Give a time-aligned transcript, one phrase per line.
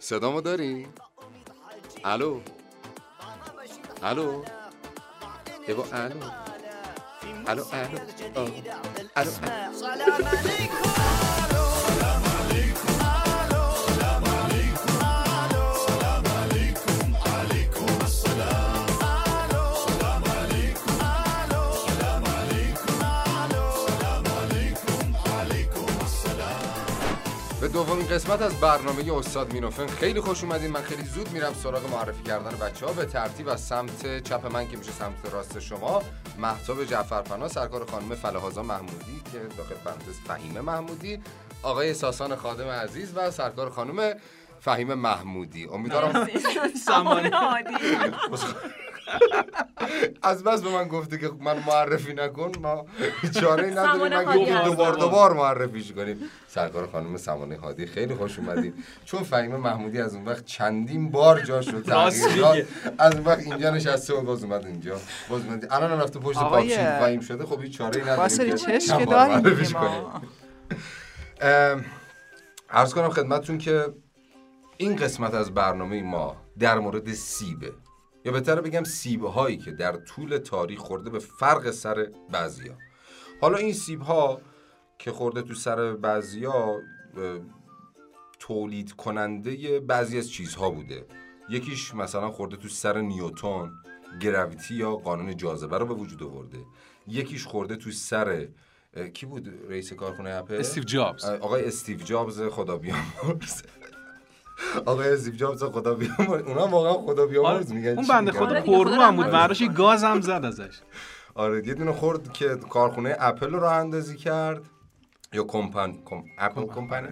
[0.00, 0.86] صدامو داری؟
[2.04, 2.40] الو؟
[4.02, 4.44] الو؟
[5.68, 6.20] ایوا الو؟
[7.48, 7.64] الو.
[8.36, 8.46] الو؟
[9.16, 10.89] الو
[27.60, 30.70] به دومین قسمت از برنامه استاد مینوفن خیلی خوش اومدین.
[30.70, 34.68] من خیلی زود میرم سراغ معرفی کردن بچه ها به ترتیب از سمت چپ من
[34.68, 36.02] که میشه سمت راست شما
[36.38, 41.20] محتاب جعفرپنا سرکار خانم فلحازا محمودی که داخل پرانتز فهیمه محمودی
[41.62, 44.14] آقای ساسان خادم عزیز و سرکار خانم
[44.60, 45.64] فهیم محمودی.
[45.66, 46.28] امیدوارم
[46.86, 47.74] سامان عادی.
[50.22, 52.86] از بس به من گفته که من معرفی نکن ما
[53.40, 54.64] چاره نداریم من هست.
[54.64, 56.16] دوبار دوبار معرفیش کنیم؟
[56.48, 61.40] سرکار خانم سمانه هادی خیلی خوش اومدید چون فهیم محمودی از اون وقت چندین بار
[61.40, 62.54] جاش رو راست تغییر داد.
[62.56, 62.66] میگه.
[62.98, 64.96] از اون وقت اینجا نشسته و باز اومد اینجا.
[65.28, 65.66] باز اومد.
[65.70, 67.46] الان رفته پشت پاکشین فهیم شده.
[67.46, 68.56] خب هیچ چاره ای نداریم
[68.98, 70.02] که معرفیش کنیم.
[72.70, 73.86] عرض کنم خدمتتون که
[74.76, 77.72] این قسمت از برنامه ما در مورد سیبه.
[78.24, 82.78] یا بهتره بگم سیب هایی که در طول تاریخ خورده به فرق سر بعضیا.
[83.40, 84.40] حالا این سیب ها
[84.98, 86.80] که خورده تو سر بعضیا
[88.38, 91.06] تولید کننده بعضی از چیزها بوده.
[91.48, 93.72] یکیش مثلا خورده تو سر نیوتون
[94.20, 96.58] گراویتی یا قانون جاذبه رو به وجود آورده.
[97.06, 98.48] یکیش خورده تو سر
[99.14, 101.24] کی بود رئیس کارخونه اپل؟ استیو جابز.
[101.24, 103.62] آقای استیو جابز خدا بیامرز
[104.86, 106.42] آقای استیو جابز خدا بیامرز.
[106.42, 109.30] اونا واقعا خدا بیامرز میگن اون بنده؟ خدا آره پررو هم بود.
[109.30, 110.80] براش یه گاز هم زد ازش.
[111.34, 114.62] آره یه دونه خورد که کارخونه اپل رو راه اندازی کرد.
[115.32, 116.22] یا کمپان کم...
[116.38, 117.08] اپل کمپانی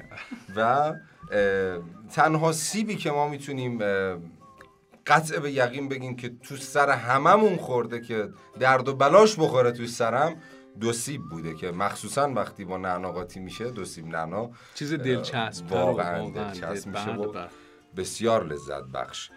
[0.56, 0.92] و
[2.14, 3.78] تنها سیبی که ما می‌تونیم
[5.06, 8.28] قطع به یقین بگیم که تو سر هممون خورده که
[8.60, 10.36] درد و بلاش بخوره تو سرم
[10.80, 15.72] دو سیب بوده که مخصوصا وقتی با نعنا قاطی میشه دو سیب نعنا چیز دلچسب
[15.72, 17.46] واقعا دلچسب میشه و
[17.96, 19.30] بسیار لذت بخش.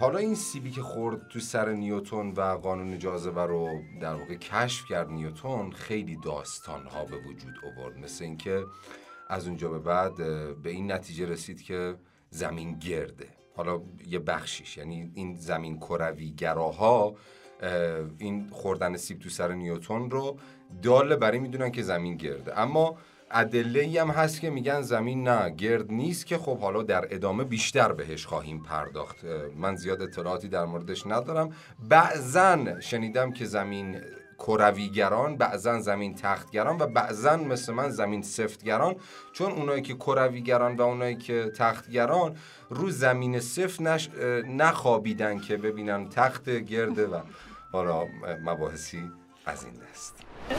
[0.00, 4.84] حالا این سیبی که خورد تو سر نیوتون و قانون جاذبه رو در واقع کشف
[4.88, 7.98] کرد نیوتون خیلی داستان ها به وجود آورد.
[7.98, 8.64] مثل اینکه
[9.28, 10.14] از اونجا به بعد
[10.62, 11.96] به این نتیجه رسید که
[12.30, 13.28] زمین گرده.
[13.56, 17.14] حالا یه بخشیش یعنی این زمین کروی گراها اه،
[18.18, 20.38] این خوردن سیب تو سر نیوتون رو
[20.82, 22.60] دال بر این می‌دونن که زمین گرده.
[22.60, 22.96] اما
[23.30, 27.44] ادله ای هم هست که میگن زمین نه گرد نیست که خب حالا در ادامه
[27.44, 29.16] بیشتر بهش خواهیم پرداخت.
[29.56, 31.52] من زیاد اطلاعاتی در موردش ندارم.
[31.88, 34.00] بعضا شنیدم که زمین
[34.38, 38.96] کرویگران بعضا زمین تختگران و بعضا مثل من زمین سفتگران.
[39.32, 42.36] چون اونایی که کرویگران و اونایی که تختگران
[42.70, 43.80] رو زمین سفت
[44.46, 47.20] نخوابیدن که ببینن تخت گرده و
[47.76, 48.06] حالا
[48.44, 49.10] مباحثی
[49.46, 50.16] از این دست.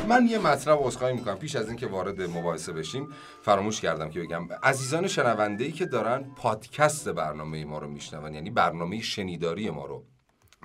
[0.09, 1.35] من یه مطلب عذرخواهی می‌کنم.
[1.37, 3.07] پیش از اینکه وارد مباحثه بشیم
[3.41, 8.49] فراموش کردم که بگم عزیزان شنونده ای که دارن پادکست برنامه ما رو میشنون یعنی
[8.49, 10.03] برنامه شنیداری ما رو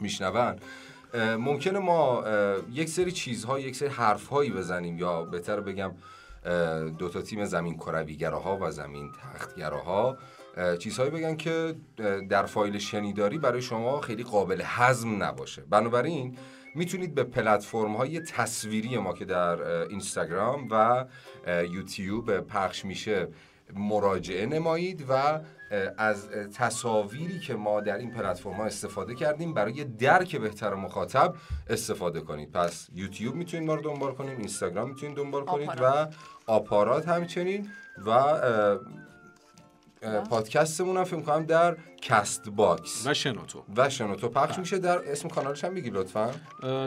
[0.01, 0.57] میشنون
[1.37, 2.25] ممکنه ما
[2.73, 5.93] یک سری چیزها یک سری حرفهایی بزنیم یا بهتر بگم
[6.99, 10.19] دو تا تیم زمین کرویگراها و زمین تختگراها اه،
[10.79, 11.75] چیزهایی بگن که
[12.29, 16.39] در فایل شنیداری برای شما خیلی قابل هضم نباشه بنابراین
[16.75, 21.05] می‌تونید به پلتفرم های تصویری ما که در اینستاگرام و
[21.71, 23.29] یوتیوب پخش میشه
[23.75, 25.41] مراجعه نمایید و
[25.99, 31.35] از تصاویری که ما در این پلتفرم ها استفاده کردیم برای درک بهتر مخاطب
[31.71, 36.15] استفاده کنید پس یوتیوب می‌تونید ما رو دنبال کنید اینستاگرام می‌تونید دنبال کنید آپارات.
[36.47, 37.69] و آپارات همچنین
[38.07, 38.11] و
[40.31, 43.65] پادکستمون هم فکر کنم در CastBox و شنوتو.
[43.77, 44.29] و شنوتو.
[44.29, 46.31] پخش میشه در اسم کانالش هم بگی لطفا.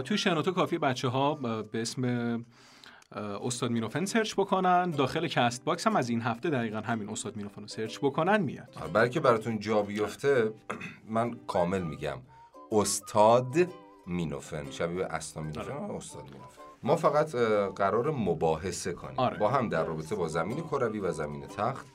[0.01, 1.35] توی شنوتو کافی بچه ها
[1.71, 2.45] به اسم
[3.43, 4.91] استاد مینوفن search بکنن.
[4.91, 8.69] داخل CastBox هم از این هفته دقیقا همین استاد مینوفن رو search بکنن میاد.
[8.93, 10.53] برای که براتون جا بیفته
[11.09, 12.17] من کامل میگم.
[12.72, 13.55] استاد
[14.07, 14.72] مینوفن.
[14.72, 15.72] شبیه اسنا مینوفن.
[15.72, 16.61] آه، استاد مینوفن.
[16.84, 17.35] ما فقط
[17.75, 19.19] قرار مباحثه کنیم.
[19.19, 19.37] آره.
[19.37, 21.85] با هم در رابطه با زمین کروی و زمین تخت.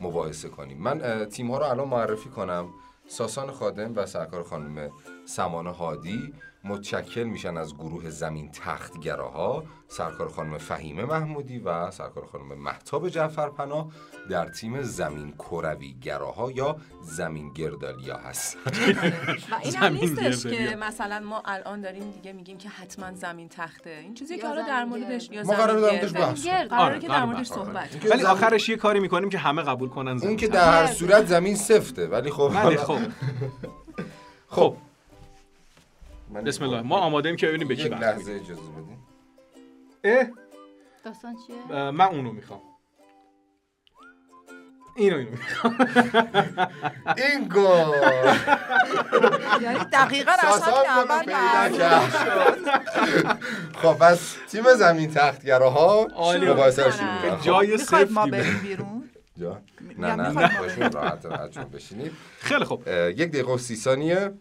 [0.00, 0.78] مباحثه کنیم.
[0.78, 2.68] من تیم ها رو الان معرفی کنم.
[3.08, 4.90] ساسان خادم و سرکار خانم
[5.24, 6.34] سمانه هادی.
[6.64, 13.88] متشکل میشن از گروه زمین تختگراها سرکار خانم فهیمه محمودی و سرکار خانم محتاب جعفرپناه
[14.30, 18.56] در تیم زمین کروی گراها یا زمین گردالیا هست.
[19.50, 23.90] و این هم نیستش که مثلا ما الان داریم دیگه میگیم که حتما زمین تخته.
[23.90, 28.06] این چیزی که حالا در موردش یا ما قرار در قراره که در موردش صحبت
[28.10, 31.56] ولی آخرش یه کاری می‌کنیم که همه قبول کنن اون که در هر صورت زمین
[31.56, 32.98] سفته ولی خب ولی خب.
[34.48, 34.76] خب.
[36.34, 36.82] بسم الله.
[36.82, 38.98] ما آماده ایم که ببینیم به کی یک لحظه اجازه بدین.
[40.04, 40.26] اه؟
[41.04, 42.60] داستان چیه؟ من اونو می‌خوام.
[44.96, 45.76] اینو اینو می‌خوام.
[47.30, 47.94] این گل
[49.62, 52.06] یعنی دقیقا از همین اول
[53.82, 56.70] خب پس تیم زمین تختگراها رو شروع
[57.42, 59.10] جای صفر ما بریم بیرون؟
[59.40, 59.62] جا؟
[59.98, 62.12] نه نه نه راحت راحت بشینید.
[62.38, 64.32] خیلی خب یک دقیقه و سی ثانیه.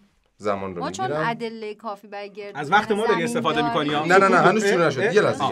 [0.42, 4.18] زمان رو ما چون ادله کافی برای گرد از وقت ما داری استفاده می‌کنی نه
[4.18, 5.16] نه نه هنوز شروع نشده.
[5.16, 5.44] یه لحظه.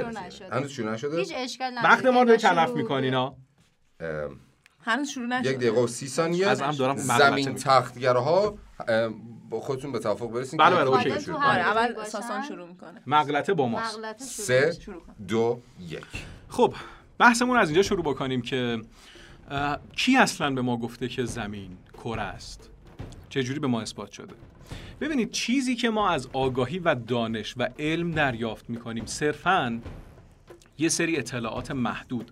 [0.51, 1.94] هنوز شروع نشده؟ هیچ اشکال نداره.
[1.94, 3.34] وقت ما شروع تلف می‌کنی اه،
[4.81, 5.50] هنوز شروع نشده.
[5.50, 6.48] یک دقیقه و سی ثانیه.
[6.48, 8.57] از هم دارم زمین تختگراها
[8.88, 9.10] اه،
[9.50, 11.22] با خودتون به توافق برسین بله، که بله، اوکی.
[11.22, 11.44] شروع.
[11.45, 11.62] آره.
[11.62, 12.04] اول.
[12.04, 13.01] ساسان شروع می‌کنه.
[13.07, 13.98] مغلطه با ماست.
[13.98, 14.78] مغلطه شروع سه
[15.28, 16.06] دو یک.
[16.50, 16.74] خب
[17.18, 18.81] بحثمون از اینجا شروع بکنیم که
[19.95, 22.69] کی اصلا به ما گفته که زمین کره است؟
[23.30, 24.34] چجوری به ما اثبات شده؟
[25.01, 29.79] ببینید چیزی که ما از آگاهی و دانش و علم دریافت می‌کنیم صرفاً
[30.77, 32.31] یه سری اطلاعات محدود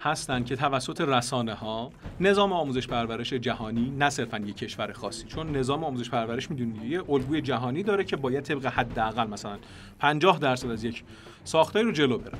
[0.00, 5.56] هستند که توسط رسانه ها نظام آموزش پرورش جهانی نه صرفا یک کشور خاصی چون
[5.56, 9.58] نظام آموزش پرورش می‌دونید یه الگوی جهانی داره که باید طبق حداقل مثلا
[9.98, 11.04] 50 درصد از یک
[11.44, 12.38] ساختاری رو جلو بره.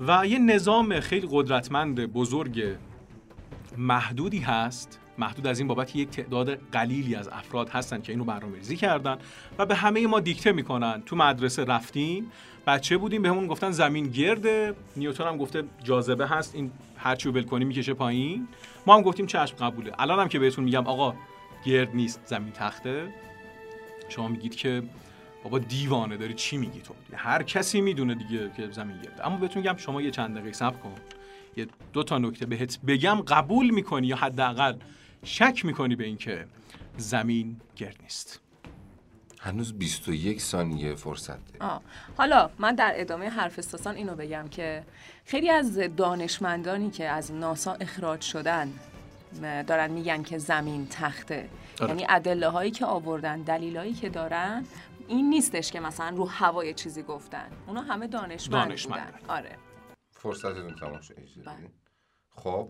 [0.00, 2.76] و یه نظام خیلی قدرتمند بزرگ
[3.78, 8.76] محدودی هست محدود از این بابت یک تعداد قلیلی از افراد هستن که اینو برنامه‌ریزی
[8.76, 9.18] کردن
[9.58, 11.02] و به همه ما دیکته می‌کنن.
[11.06, 12.32] تو مدرسه رفتیم
[12.66, 14.74] بچه بودیم بهمون گفتن زمین گرده.
[14.96, 18.48] نیوتن هم گفته جاذبه هست این هرچی رو بل کنی می‌کشه پایین.
[18.86, 19.92] ما هم گفتیم چشم قبوله.
[19.98, 21.14] الان هم که بهتون میگم آقا
[21.64, 23.08] گرد نیست زمین تخته.
[24.08, 24.82] شما میگید که
[25.44, 29.26] بابا دیوانه داری چی میگی تو؟ هر کسی می‌دونه دیگه که زمین گرده.
[29.26, 30.94] اما بهتون میگم شما یه چند دقیقه صبر کن.
[31.56, 34.74] یه دو تا نکته بهت بگم قبول می‌کنی یا حداقل
[35.24, 36.46] شک می‌کنی به اینکه
[36.96, 38.40] زمین گرد نیست
[39.40, 41.82] هنوز 21 ثانیه فرصت آه.
[42.16, 44.84] حالا من در ادامه حرف استاسان اینو بگم که
[45.24, 48.72] خیلی از دانشمندانی که از ناسا اخراج شدن
[49.66, 51.48] دارن میگن که زمین تخته
[51.80, 51.90] آره.
[51.90, 54.64] یعنی ادله هایی که آوردن دلیلایی که دارن
[55.08, 59.12] این نیستش که مثلا رو هوای چیزی گفتن اونا همه دانشمند, دانشمند.
[59.12, 59.56] بودن آره
[60.10, 61.14] فرصتتون تمام شد.
[62.36, 62.68] خب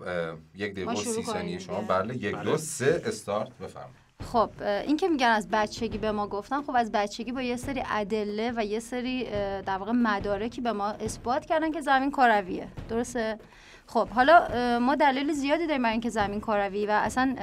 [0.55, 1.59] یک دقیقه سی ثانیه.
[1.59, 2.45] شما بله یک بله.
[2.45, 6.93] دو سه استارت بفرمایید خب این که میگن از بچگی به ما گفتن خب از
[6.93, 9.25] بچگی با یه سری ادله و یه سری
[9.63, 13.39] در واقع مدارکی به ما اثبات کردن که زمین کرویه درسته
[13.87, 14.49] خب حالا
[14.79, 17.37] ما دلیل زیادی داریم برای اینکه زمین کروی و اصلا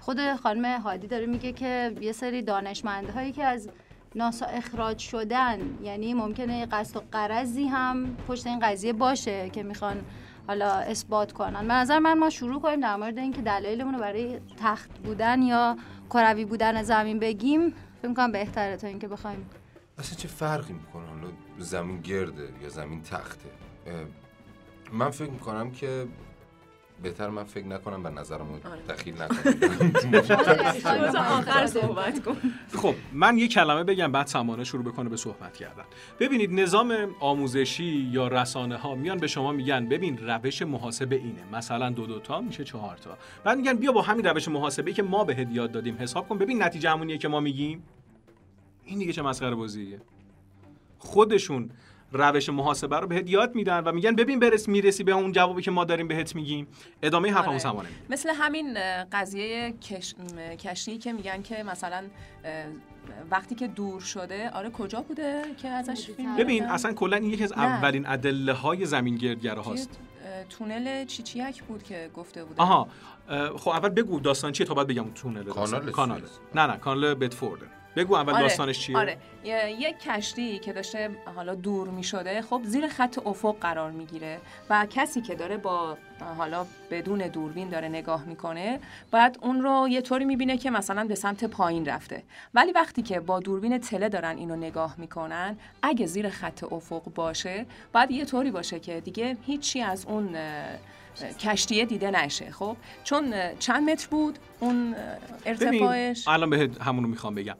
[0.00, 3.68] خود خانم هادی داره میگه که یه سری دانشمندهایی که از
[4.14, 10.04] ناسا اخراج شدن یعنی ممکنه قصد و قرضی هم پشت این قضیه باشه که می‌خوان
[10.46, 11.68] حالا اثبات کنن.
[11.68, 15.76] به نظر من ما شروع کنیم در مورد اینکه دلایلمون رو برای تخت بودن یا
[16.10, 17.74] کروی بودن زمین بگیم.
[17.98, 19.50] فکر می‌کنم بهتره تا اینکه بخوایم.
[19.98, 21.28] اصلا چه فرقی می‌کنه؟ حالا
[21.58, 23.48] زمین گرده یا زمین تخته؟
[24.92, 26.06] من فکر می‌کنم که
[27.02, 28.82] بهتر من فکر نکنم و نظرم رو آره.
[28.88, 31.14] دخیل نکنم.
[31.16, 32.36] آخر صحبت کن
[32.76, 35.84] خب من یه کلمه بگم بعد سمانه شروع بکنه به صحبت کردن.
[36.20, 41.42] ببینید نظام آموزشی یا رسانه ها میان به شما میگن ببین روش محاسبه اینه.
[41.52, 43.18] مثلا دو دوتا میشه چهار تا.
[43.44, 46.38] بعد میگن بیا با همین روش محاسبه که ما بهت یاد دادیم حساب کن.
[46.38, 47.82] ببین نتیجه همونیه که ما میگیم.
[48.84, 50.00] این دیگه چه مسخره بازیه.
[50.98, 51.70] خودشون
[52.12, 55.70] روش محاسبه رو بهت یاد میدن و میگن ببین برس می‌رسی به اون جوابی که
[55.70, 56.66] ما داریم بهت میگیم.
[57.02, 57.58] ادامه حرفمو آره.
[57.58, 58.78] سمانه میگه مثل همین
[59.12, 60.14] قضیه کش...
[60.14, 62.04] م، کشتی که میگن که مثلا
[63.30, 67.44] وقتی که دور شده آره کجا بوده که ازش فیلم ببین؟ اصلا کلا این یکی
[67.44, 67.64] از نه.
[67.64, 70.00] اولین ادله های زمین گردگره توی، هاست.
[70.50, 72.62] تونل چیچیک بود که گفته بوده.
[72.62, 72.88] آها.
[73.56, 75.42] خب اول بگو داستان چیه تا بعد بگم اون تونل
[75.90, 76.22] کانال.
[76.54, 77.60] نه نه کانال بتفورد.
[77.96, 79.16] بگو اول آره، داستانش چیه؟ آره.
[79.44, 84.40] یه- یک کشتی که داشته حالا دور می شده خب زیر خط افق قرار می‌گیره
[84.70, 85.96] و کسی که داره با
[86.38, 88.80] حالا بدون دوربین داره نگاه می‌کنه
[89.10, 92.22] بعد اون رو یه طوری می‌بینه که مثلا به سمت پایین رفته.
[92.54, 97.66] ولی وقتی که با دوربین تله دارن اینو نگاه می‌کنن اگه زیر خط افق باشه
[97.92, 100.36] بعد یه طوری باشه که دیگه هیچی از اون
[101.40, 102.50] کشتیه دیده نشه.
[102.50, 104.94] خب چون چند متر بود اون
[105.46, 107.56] ارتفاعش؟ الان به همونو می‌خوام بگم.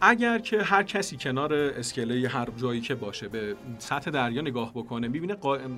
[0.00, 5.08] اگر که هر کسی کنار اسکله هر جایی که باشه به سطح دریا نگاه بکنه
[5.08, 5.34] می‌بینه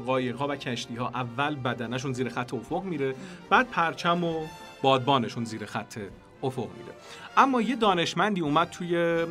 [0.07, 3.15] قایق ها و کشتی ها اول بدنشون زیر خط افق میره
[3.51, 4.47] بعد پرچم و
[4.83, 5.99] بادبانشون زیر خط
[6.43, 6.93] افق میره.
[7.37, 9.25] اما یه دانشمندی اومد توی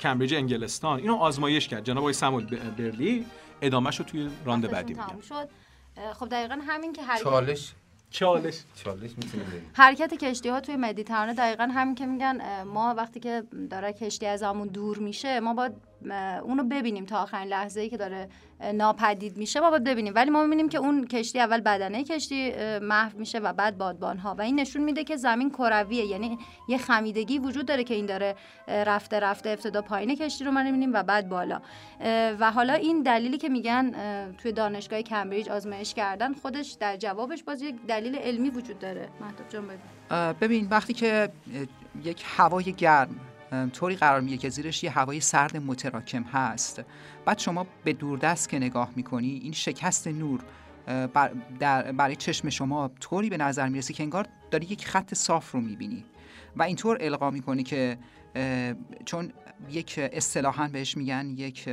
[0.00, 1.84] کمبریج انگلستان اینو آزمایش کرد.
[1.84, 2.46] جناب آقای سمول
[2.78, 3.26] برلی
[3.62, 4.96] ادامهش رو توی راند بعدی
[5.28, 5.48] شد.
[6.14, 7.74] خب دقیقا همین که هر چالش.
[8.10, 8.62] چالش.
[8.84, 9.10] چالش
[9.72, 14.42] حرکت کشتی ها توی مدیترانه دقیقا همین که میگن ما وقتی که داره کشتی از
[14.42, 15.72] همون دور میشه ما باید
[16.42, 18.28] اونو ببینیم تا آخرین لحظه ای که داره
[18.74, 19.60] ناپدید میشه.
[19.60, 20.12] ما باید ببینیم.
[20.16, 24.34] ولی ما می‌بینیم که اون کشتی اول بدنه کشتی محو میشه و بعد بادبان ها
[24.34, 26.04] و این نشون میده که زمین کرویه.
[26.04, 28.36] یعنی یه خمیدگی وجود داره که این داره
[28.68, 31.60] رفته رفته ابتدا پایین کشتی رو ما می‌بینیم و بعد بالا.
[32.40, 33.92] و حالا این دلیلی که میگن
[34.38, 39.08] توی دانشگاه کمبریج آزمایش کردن خودش در جوابش باز یک دلیل علمی وجود داره.
[39.20, 39.64] مهتاب جان
[40.40, 41.28] ببین وقتی که
[42.04, 43.20] یک هوای گرم
[43.72, 46.82] طوری قرار میگه که زیرش یه هوای سرد متراکم هست.
[47.24, 50.40] بعد شما به دوردست که نگاه می‌کنی این شکست نور
[51.58, 55.60] در برای چشم شما طوری به نظر می‌رسه که انگار داری یک خط صاف رو
[55.60, 56.04] می‌بینی.
[56.56, 57.98] و اینطور القا می‌کنی که
[59.04, 59.32] چون
[59.70, 61.68] یک اصطلاحا بهش میگن یک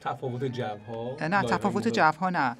[0.00, 2.56] تفاوت جو ها نه تفاوت جو ها نه.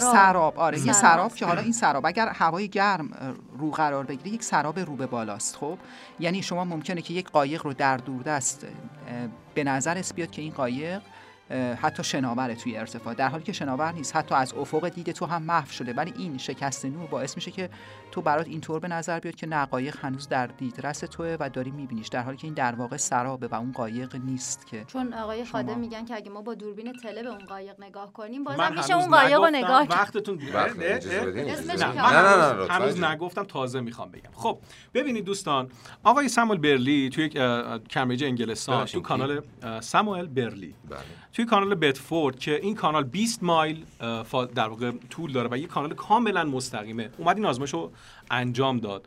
[0.00, 0.58] سراب.
[0.58, 1.34] آره یه سراب.
[1.34, 3.10] که حالا این سراب اگر هوای گرم
[3.58, 5.78] رو قرار بگیره یک سراب رو به بالاست خب؟
[6.20, 8.66] یعنی شما ممکنه که یک قایق رو در دوردست
[9.54, 11.02] به نظر بیاد که این قایق
[11.82, 13.14] حتی شناوره توی ارتفاع.
[13.14, 15.92] در حالی که شناور نیست حتی از افق دید تو هم محو شده.
[15.92, 17.70] ولی این شکست نور باعث میشه که
[18.10, 21.70] تو برات اینطور به نظر بیاد که نه قایق هنوز در دیدرس توه و داری
[21.70, 22.08] میبینیش.
[22.08, 25.78] در حالی که این در واقع سرابه و اون قایق نیست که چون آقای خادم
[25.78, 29.10] میگن که اگه ما با دوربین تله به اون قایق نگاه کنیم بازم میشه اون
[29.10, 31.92] قایق رو نگاه وقتتون نه نه.
[32.56, 34.30] نه هنوز نگفتم تازه می‌خوام بگم.
[34.34, 34.58] خب
[34.94, 35.68] ببینید دوستان
[36.04, 37.28] آقای ساموئل برلی توی
[37.90, 39.42] کمبریج انگلستان تو کانال
[39.80, 40.74] ساموئل برلی.
[40.88, 40.98] بله.
[41.36, 43.84] توی کانال بتفورد که این کانال 20 مایل
[44.54, 47.10] در واقع طول داره و یه کانال کاملا مستقیمه.
[47.18, 47.92] اومد این آزمایش رو
[48.30, 49.06] انجام داد.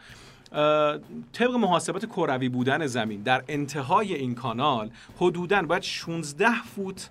[1.34, 7.10] طبق محاسبات کروی بودن زمین در انتهای این کانال حدودا باید 16 فوت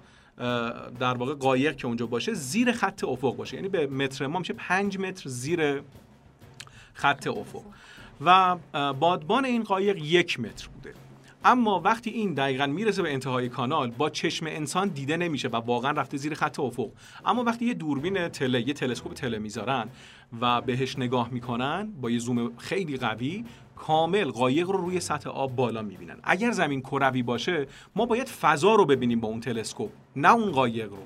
[0.99, 3.57] در واقع قایق که اونجا باشه زیر خط افق باشه.
[3.57, 5.83] یعنی به متر ما میشه 5 متر زیر
[6.95, 7.63] خط افق.
[8.21, 8.57] و
[8.93, 10.95] بادبان این قایق یک متر بوده.
[11.49, 15.91] اما وقتی این دقیقا می‌رسه به انتهای کانال با چشم انسان دیده نمیشه و واقعا
[15.91, 16.89] رفته زیر خط افق.
[17.25, 19.89] اما وقتی یه دوربین تله یه تلسکوپ تله می‌ذارن
[20.41, 23.45] و بهش نگاه می‌کنن با یه زوم خیلی قوی
[23.77, 26.17] کامل قایق رو روی سطح آب بالا می‌بینن.
[26.23, 30.91] اگر زمین کروی باشه ما باید فضا رو ببینیم با اون تلسکوپ نه اون قایق
[30.91, 31.03] رو.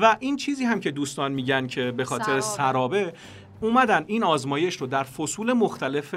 [0.00, 3.12] و این چیزی هم که دوستان میگن که به خاطر سرابه
[3.60, 6.14] اومدن این آزمایش رو در فصول مختلف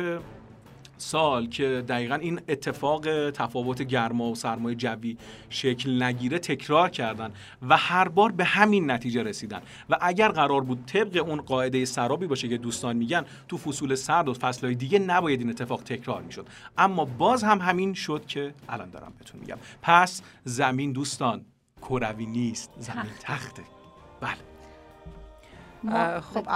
[1.01, 5.17] سال که دقیقا این اتفاق تفاوت گرما و سرمایه جوی
[5.49, 7.31] شکل نگیره تکرار کردن
[7.69, 9.61] و هر بار به همین نتیجه رسیدن.
[9.89, 14.29] و اگر قرار بود طبق اون قاعده سرابی باشه که دوستان میگن تو فصول سرد
[14.29, 16.47] و فصلهای دیگه نباید این اتفاق تکرار می‌شد.
[16.77, 19.57] اما باز هم همین شد که الان دارم بهتون میگم.
[19.81, 21.45] پس زمین دوستان
[21.81, 23.63] کروی نیست زمین تخته.
[24.21, 24.37] بله.
[26.19, 26.47] خب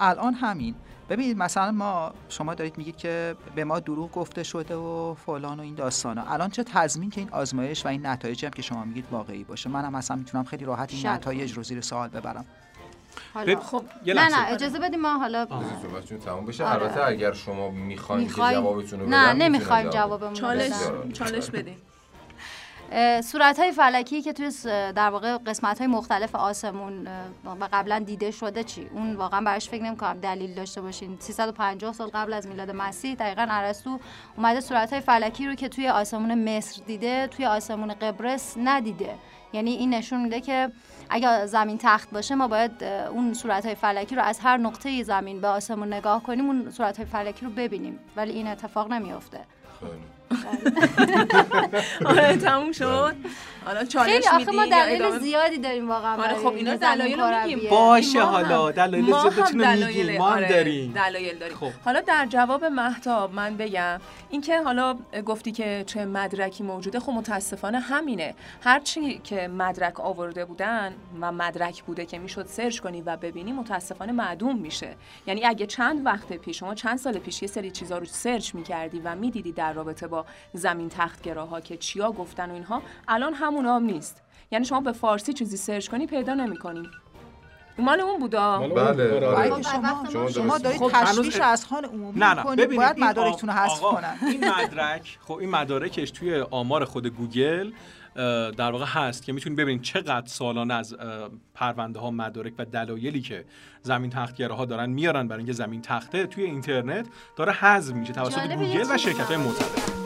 [0.00, 0.74] الان همین.
[1.08, 5.62] ببینید مثلا ما شما دارید میگید که به ما دروغ گفته شده و فلان و
[5.62, 6.22] این داستانا.
[6.22, 9.70] الان چه تضمین که این آزمایش و این نتایجی هم که شما میگید واقعی باشه؟
[9.70, 12.44] منم مثلا می‌تونم خیلی راحت این نتایج رو زیر سوال ببرم.
[13.34, 13.60] حالا.
[13.60, 15.46] خب نه نه اجازه بدیم ما حالا
[16.24, 16.64] تموم بشه.
[16.64, 16.82] آره.
[16.82, 20.72] البته اگر شما می‌خواین که جوابتون رو بدم نه نمی‌خوایم جوابمون چالش
[21.12, 21.76] چالش بدیم
[23.24, 24.52] صورت های فلکی که توی
[24.92, 27.08] در واقع قسمت های مختلف آسمون
[27.44, 31.16] و قبلا دیده شده چی؟ اون واقعا براش فکر نمی‌کنم دلیل داشته باشین.
[31.20, 33.98] 350 سال قبل از میلاد مسیح دقیقا ارسطو
[34.36, 39.14] اومده صورت های فلکی رو که توی آسمون مصر دیده توی آسمون قبرس ندیده.
[39.52, 40.72] یعنی این نشون میده که
[41.10, 45.40] اگر زمین تخت باشه ما باید اون صورت های فلکی رو از هر نقطه زمین
[45.40, 47.98] به آسمون نگاه کنیم اون صورت های فلکی رو ببینیم.
[48.16, 49.40] ولی این اتفاق نمیافته.
[52.04, 53.14] آره تموم شد.
[53.66, 57.70] حالا چالش خیلی آخه ما دلایل زیادی داریم واقعا آره خب اینا دلایل رو میگیم.
[57.70, 60.18] باشه حالا دلایل زیادتون میگیم.
[60.18, 60.92] ما هم آره، داریم.
[60.92, 61.56] دلایل داریم.
[61.56, 61.70] خب.
[61.84, 67.78] حالا در جواب مهتاب من بگم اینکه حالا گفتی که چه مدرکی موجوده خب متاسفانه
[67.78, 68.34] همینه.
[68.64, 73.52] هر چی که مدرک آورده بودن و مدرک بوده که می‌شد سرچ کنی و ببینی
[73.52, 74.94] متاسفانه معدوم میشه.
[75.26, 79.00] یعنی اگه چند وقت پیش شما چند سال پیش یه سری چیزا رو سرچ می‌کردی
[79.04, 80.15] و می‌دیدی در رابطه با
[80.52, 84.22] زمین تختگراها که چیا گفتن و اینها الان هم همون هم نیست.
[84.50, 86.90] یعنی شما به فارسی چیزی search کنی پیدا نمی‌کنیم
[87.78, 88.58] مال اون بودا.
[88.58, 89.50] بله.
[89.50, 92.66] خب، شما شما دارید خب تشویش اذهان عمومی نه نه.
[92.66, 94.16] باید مدارکتون رو حذف کنن.
[94.22, 97.72] این مدرک خب این مدارکش توی آمار خود گوگل
[98.56, 100.96] در واقع هست که می‌تونید ببینید چقدر سالانه از
[101.54, 103.44] پرونده ها مدارک و دلایلی که
[103.82, 107.06] زمین تختگراها دارن میارن برای اینکه زمین تخته توی اینترنت
[107.36, 110.05] داره حذف میشه توسط گوگل و شرکت های معتبر.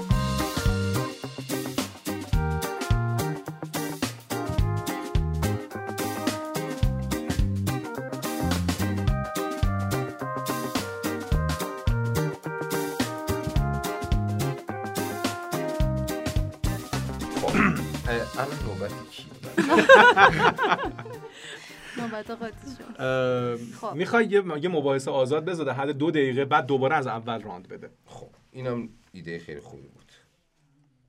[23.81, 23.95] خب.
[23.95, 24.27] می‌خوای
[24.61, 27.91] یه مباحثه آزاد بذاره حد دو دقیقه بعد دوباره از اول راند بده.
[28.07, 30.01] خب اینم ایده خیلی خوبی بود.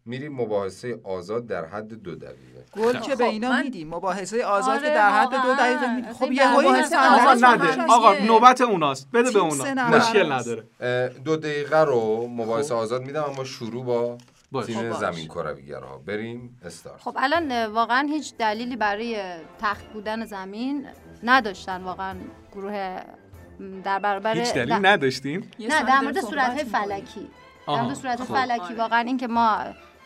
[0.06, 2.66] میریم مباحثه آزاد در حد دو دقیقه.
[2.74, 3.63] گل که به اینا من...
[3.63, 3.96] میدیم.
[3.96, 7.82] مباحثه آزاد آره که در حد دو دقیقه خب یه آقا نده.
[7.90, 9.12] آقا نوبت اوناست.
[9.12, 10.63] بده به اونا مشکل نداره.
[11.25, 12.82] دو دقیقه رو مباحثه خب.
[12.82, 14.18] آزاد میدم اما شروع
[14.51, 15.98] با تیم خب زمین کرویگرها.
[15.98, 17.01] بریم استارت.
[17.01, 19.22] خب الان واقعا هیچ دلیلی برای
[19.60, 20.88] تخت بودن زمین
[21.24, 22.16] نداشتن واقعا
[22.51, 23.00] گروه
[23.84, 27.28] در برابر هیچ دلیل نداشتیم نه در مورد صورت های فلکی.
[27.68, 28.34] در مورد صورت خب.
[28.34, 28.74] فلکی.
[28.74, 29.58] واقعا اینکه ما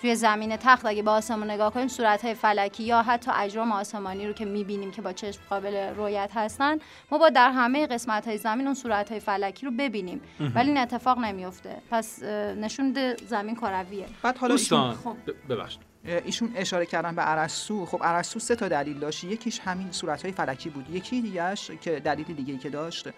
[0.01, 4.27] توی زمین تخت اگه با آسمون نگاه کنیم صورت های فلکی یا حتی اجرام آسمانی
[4.27, 6.77] رو که می‌بینیم که با چشم قابل رویت هستن
[7.11, 10.21] ما با در همه قسمت های زمین اون صورت های فلکی رو ببینیم.
[10.55, 12.23] ولی این اتفاق نمیفته پس
[12.57, 15.15] نشون زمین کرویه بعد حالا دوستان خب.
[15.49, 15.94] ببخشید.
[16.05, 17.85] ایشون اشاره کردن به ارسطو.
[17.85, 19.23] خب ارسطو سه تا دلیل داشت.
[19.23, 20.89] یکیش همین صورت فلکی بود.
[20.89, 23.09] یکی دیگهش که دلیل دیگه که داشت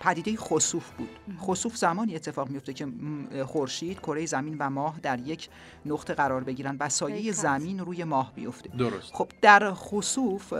[0.00, 1.08] پدیده خسوف بود.
[1.40, 2.86] خسوف زمانی اتفاق میفته که
[3.46, 5.48] خورشید کره زمین و ماه در یک
[5.86, 8.68] نقطه قرار بگیرن و سایه زمین روی ماه بیفته.
[8.68, 9.14] درست.
[9.14, 10.52] خب در خسوف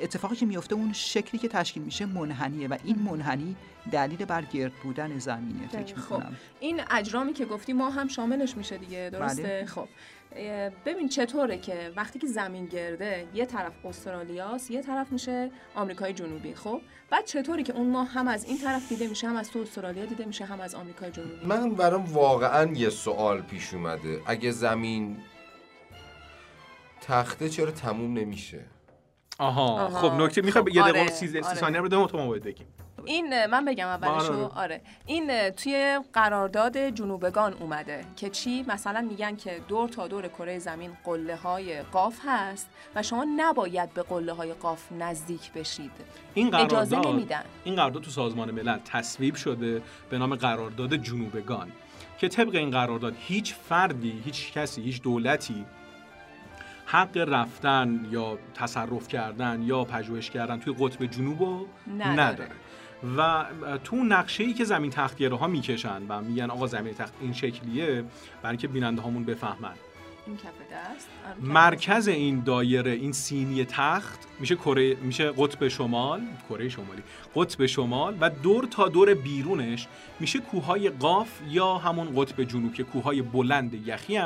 [0.00, 3.56] اتفاقی که میفته اون شکلی که تشکیل میشه منحنیه و این منحنی
[3.92, 5.68] دلیل بر گرد بودن زمینه.
[5.68, 6.22] فکر خب
[6.60, 9.66] این اجرامی که گفتی ما هم شاملش میشه دیگه درسته؟ بله.
[9.66, 9.88] خب
[10.86, 16.54] ببین چطوره که وقتی که زمین گرده یه طرف استرالیاست یه طرف میشه آمریکای جنوبی
[16.54, 16.80] خب؟
[17.10, 20.04] بعد چطوری که اون ماه هم از این طرف دیده میشه هم از تو استرالیا
[20.04, 24.20] دیده میشه هم از آمریکای جنوبی؟ من برام واقعا یه سوال پیش اومده.
[24.26, 25.16] اگه زمین
[27.00, 28.64] تخته چرا تموم نمیشه؟
[29.38, 31.10] آها, خب نکته می‌خوای خب، یه دقیقه آره.
[31.10, 31.54] 30 آره.
[31.54, 32.66] ثانیه رو تو ما بگیم
[33.04, 39.60] این من بگم اولشو آره این توی قرارداد جنوبگان اومده که چی؟ مثلا میگن که
[39.68, 44.52] دور تا دور کره زمین قله های قاف هست و شما نباید به قله های
[44.52, 45.90] قاف نزدیک بشید.
[46.34, 47.42] این قرارداد اجازه نمیدن.
[47.64, 51.72] این قرارداد تو سازمان ملل تصویب شده به نام قرارداد جنوبگان
[52.18, 55.64] که طبق این قرارداد هیچ فردی هیچ کسی هیچ دولتی
[56.90, 61.66] حق رفتن یا تصرف کردن یا پژوهش کردن توی قطب جنوب
[61.98, 62.20] نداره.
[62.20, 62.50] نداره.
[63.16, 63.44] و
[63.84, 68.04] تو نقشه ای که زمین تختگره ها می‌کشن و میگن آقا زمین تخت این شکلیه
[68.42, 69.74] برای اینکه بیننده هامون بفهمن
[70.28, 71.08] این کف دست.
[71.40, 77.02] مرکز این دایره این سینی تخت میشه کره میشه قطب شمال کره شمالی
[77.34, 79.86] قطب شمال و دور تا دور بیرونش
[80.20, 84.20] میشه کوههای قاف یا همون قطب جنوب که کوههای بلند یخی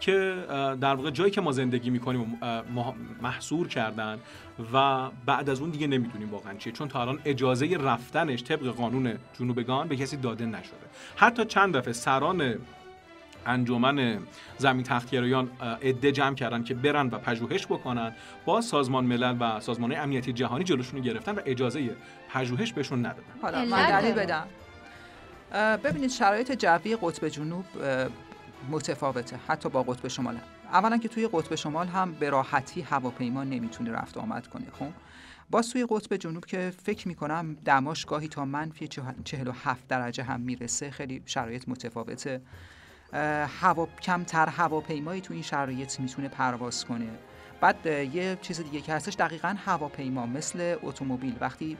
[0.00, 0.44] که
[0.80, 2.38] در واقع جایی که ما زندگی می‌کنیم
[3.22, 4.18] محصور کردن
[4.72, 6.72] و بعد از اون دیگه نمی‌دونیم واقعا چیه.
[6.72, 10.76] چون تا الان اجازه رفتنش طبق قانون جنوبگان به کسی داده نشده.
[11.16, 12.58] حتی چند دفعه سران
[13.46, 14.18] انجمن
[14.58, 15.50] زمین تختگرایان
[15.82, 18.12] عده جمع کردن که برن و پژوهش بکنن
[18.44, 21.96] با سازمان ملل و سازمان امنیتی جهانی جلوشون گرفتن و اجازه
[22.28, 23.22] پژوهش بهشون ندادن.
[23.42, 24.46] حالا من دلیل بدم.
[25.84, 27.64] ببینید شرایط جوی قطب جنوب
[28.70, 30.36] متفاوته حتی با قطب شمال.
[30.72, 34.88] اولا که توی قطب شمال هم به راحتی هواپیما نمی‌تونه رفت آمد کنه خب؟
[35.50, 38.88] باز توی قطب جنوب که فکر می‌کنم دماش گاهی تا منفی
[39.24, 42.40] 47 درجه هم می‌رسه خیلی شرایط متفاوته.
[43.60, 47.08] هوا کمتر هواپیمایی تو این شرایط می‌تونه پرواز کنه.
[47.60, 51.36] بعد یه چیز دیگه که هستش دقیقا هواپیما مثل اتومبیل.
[51.40, 51.76] وقتی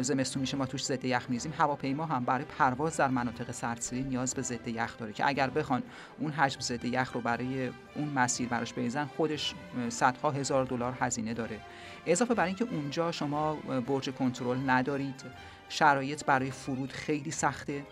[0.00, 4.34] زمستون میشه ما توش ضد یخ میزیم هواپیما هم برای پرواز در مناطق سردسیری نیاز
[4.34, 5.82] به ضد یخ داره که اگر بخوان
[6.18, 9.54] اون حجم ضد یخ رو برای اون مسیر براش بریزن خودش
[9.88, 11.60] صدها هزار دلار هزینه داره.
[12.06, 13.54] اضافه بر اینکه اونجا شما
[13.86, 15.24] برج کنترل ندارید
[15.68, 17.86] شرایط برای فرود خیلی سخته.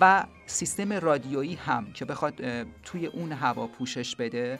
[0.00, 2.34] و سیستم رادیویی هم که بخواد
[2.82, 4.58] توی اون هوا پوشش بده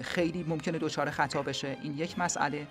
[0.00, 1.76] خیلی ممکنه دچار خطا بشه.
[1.82, 2.66] این یک مسئله.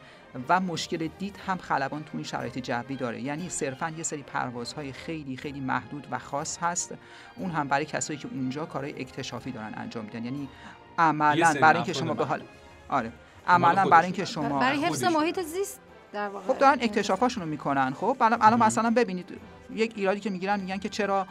[0.49, 3.21] و مشکل دید هم خلبان تو این شرایط جوی داره.
[3.21, 6.95] یعنی صرفا یه سری پروازهای خیلی خیلی محدود و خاص هست.
[7.36, 10.25] اون هم برای کسایی که اونجا کارهای اکتشافی دارن انجام میدن.
[10.25, 10.49] یعنی
[10.97, 12.41] عملا برای اینکه شما به حال
[12.89, 13.12] آره.
[13.47, 15.81] عملا برای اینکه شما برای حفظ محیط زیست
[16.48, 17.93] خب دارن اکتشافاشون رو می‌کنن.
[17.93, 19.38] خب الان مثلا ببینید
[19.74, 21.28] یک ایرادی که می‌گیرن میگن که چرا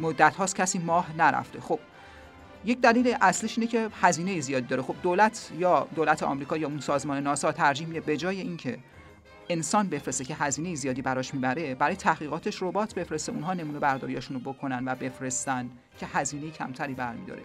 [0.00, 1.60] مدت هاست کسی ماه نرفته.
[1.60, 1.78] خب
[2.64, 4.82] یک دلیل اصلیش اینه که هزینه زیادی داره.
[4.82, 8.78] خب دولت یا دولت آمریکا یا اون سازمان ناسا ترجیح میده به جای اینکه
[9.48, 14.52] انسان بفرسته که هزینه زیادی براش می‌بره برای تحقیقاتش ربات بفرسته اونها نمونه برداریاشون رو
[14.52, 17.42] بکنن و بفرستن که هزینه کمتری برمیداره.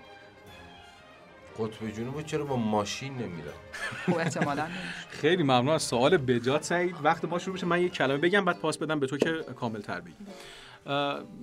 [1.59, 3.53] قطب جنوب چرا با ماشین نمیره
[4.05, 4.67] خب احتمالاً
[5.09, 6.95] خیلی ممنون از سوال بجات سعید.
[7.03, 9.81] وقت ما شروع بشه من یک کلمه بگم بعد پاس بدم به تو که کامل
[9.81, 10.13] تر بگی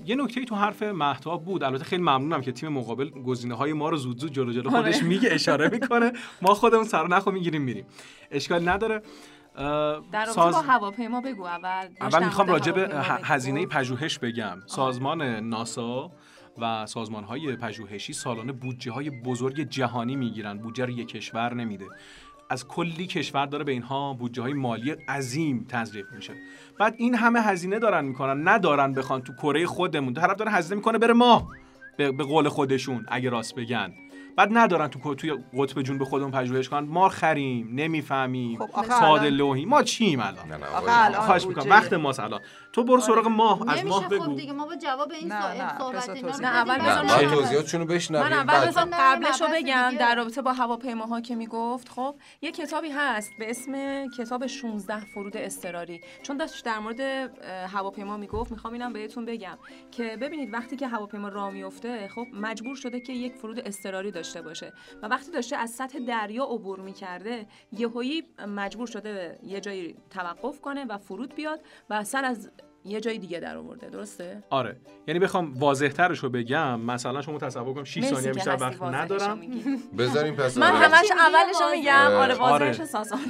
[0.04, 1.62] یه نکته تو حرف محتاب بود.
[1.62, 4.96] البته خیلی ممنونم که تیم مقابل گزینه های ما رو زود زود جلو جلو خودش
[4.96, 5.06] آره.
[5.06, 6.12] میگه اشاره می‌کنه.
[6.42, 7.86] ما خودمون سر نخو می‌گیریم میریم.
[8.30, 9.02] اشکال نداره.
[10.12, 10.54] در ساز...
[10.54, 11.44] با هواپیما بگو.
[11.44, 12.88] اول اول می‌خوام راجع به
[13.22, 14.58] هزینه پژوهش بگم.
[14.66, 16.10] سازمان ناسا
[16.60, 20.58] و سازمان های پژوهشی سالانه بودجه های بزرگ جهانی می‌گیرن.
[20.58, 21.86] بودجه رو یک کشور نمیده.
[22.50, 26.32] از کلی کشور داره به اینها بودجه های مالی عظیم تزریق میشه.
[26.78, 28.48] بعد این همه هزینه دارن می‌کنن.
[28.48, 30.14] ندارن بخوان تو کره خودمون.
[30.14, 31.48] طرف داره هزینه می‌کنه بره ما.
[31.96, 33.94] به قول خودشون اگه راست بگن.
[34.36, 36.88] بعد ندارن تو توی قطب جون به خودمون پژوهش کنن.
[36.88, 38.66] ما خریم نمی‌فهمیم.
[38.66, 39.64] خب ساده لوحی.
[39.64, 41.70] ما چیم الان؟ خواهش می‌کنم.
[41.70, 42.40] وقت ما الان.
[42.72, 43.70] تو برو سراغ ماه.
[43.72, 44.24] از ماه بگو.
[44.24, 48.26] خب دیگه ما با جواب این صحبت اینا نه اول من توضیحاتشونو بشنویم.
[48.26, 51.88] من اول بذار قبلشو بگم در رابطه با هواپیماها که می‌گفت.
[51.88, 53.72] خب یه کتابی هست به اسم
[54.18, 56.00] کتاب 16 فرود اضطراری.
[56.22, 57.00] چون داشت در مورد
[57.72, 59.58] هواپیما می‌گفت می‌خوام اینم بهتون بگم
[59.90, 64.42] که ببینید وقتی که هواپیما راه میفته خب مجبور شده که یک فرود اضطراری داشته
[64.42, 64.72] باشه.
[65.02, 70.84] و وقتی داشته از سطح دریا عبور می‌کرده یهویی مجبور شده یه جایی توقف کنه
[70.84, 72.50] و فرود بیاد و سر از
[72.84, 73.90] یه جای دیگه در آورده.
[73.90, 74.76] درسته؟ آره.
[75.06, 79.40] یعنی بخوام واضح ترش رو بگم مثلا شما تصور کنم 6 ثانیه بیشتر وقت ندارم.
[79.98, 82.10] بذاریم پس من همش اولش رو میگم.
[82.10, 82.86] آره واضحش آره.
[82.86, 83.20] ساسان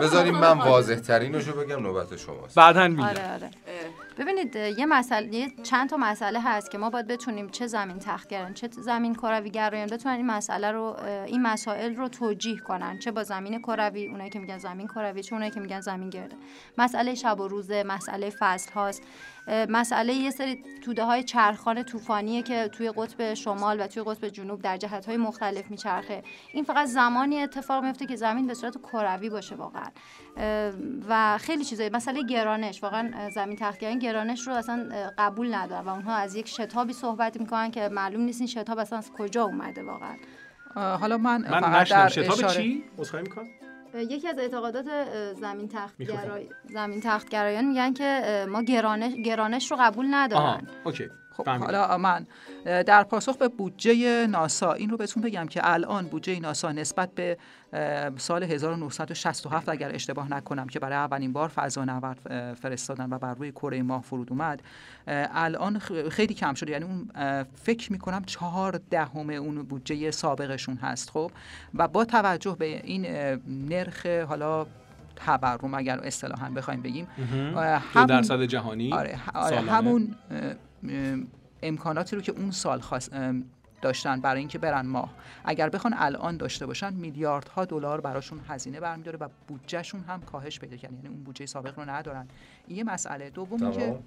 [0.00, 2.54] بذاریم من واضح ترینش رو بگم نوبت شماست.
[2.54, 3.02] بعدن میگم.
[3.04, 3.50] آره آره.
[4.18, 8.54] ببینید یه مسئله یه چند تا مسئله هست که ما باید بتونیم چه زمین تختگران
[8.54, 12.98] چه زمین کروی گرایان بتونن این مسئله رو این مسائل رو توجیه کنن.
[12.98, 16.36] چه با زمین کروی اونایی که میگن زمین کروی چه اونایی که میگن زمین گرده.
[16.78, 19.02] مسئله شب و روزه مسئله فصل هاست.
[19.68, 24.62] مسئله یه سری توده های چرخان طوفانیه که توی قطب شمال و توی قطب جنوب
[24.62, 26.22] در جهت های مختلف میچرخه.
[26.52, 29.88] این فقط زمانی اتفاق میفته که زمین به صورت کروی باشه واقعا.
[31.08, 32.82] و خیلی چیزایی مسئله گرانش.
[32.82, 37.70] واقعا زمین تختگران گرانش رو اصلا قبول ندارن و اونها از یک شتابی صحبت می‌کنن
[37.70, 40.16] که معلوم نیست این شتاب اصلا از کجا اومده واقعا.
[40.74, 43.48] حالا من من فقط در شتاب چی؟ می‌کنم.
[43.94, 44.84] یکی از اعتقادات
[45.34, 45.94] زمین تخت
[46.64, 50.66] زمین تخت گرایان میگن که ما گرانش گرانش رو قبول ندارن.
[50.84, 51.08] اوکی.
[51.38, 52.26] خب حالا من
[52.62, 57.36] در پاسخ به بودجه ناسا این رو بهتون بگم که الان بودجه ناسا نسبت به
[58.16, 63.82] سال 1967 اگر اشتباه نکنم که برای اولین بار فضانورد فرستادن و بر روی کره
[63.82, 64.62] ماه فرود اومد
[65.06, 65.78] الان
[66.10, 66.72] خیلی کم شده.
[66.72, 67.08] یعنی اون
[67.54, 71.30] فکر می‌کنم چهار دهم اون بودجه سابقشون هست خب؟
[71.74, 73.06] و با توجه به این
[73.46, 74.66] نرخ حالا
[75.16, 77.08] تورم اگر اصطلاحا بخوایم بگیم
[77.94, 80.14] همون درصد جهانی آره, آره همون
[81.62, 83.12] امکاناتی رو که اون سال خواست
[83.82, 85.14] داشتن برای اینکه برن ماه.
[85.44, 90.76] اگر بخوان الان داشته باشن میلیاردها دلار براشون هزینه برمیداره و بودجهشون هم کاهش پیدا
[90.76, 90.92] کرد.
[90.92, 92.28] یعنی اون بودجه سابق رو ندارن.
[92.66, 93.98] این یه مسئله دوم که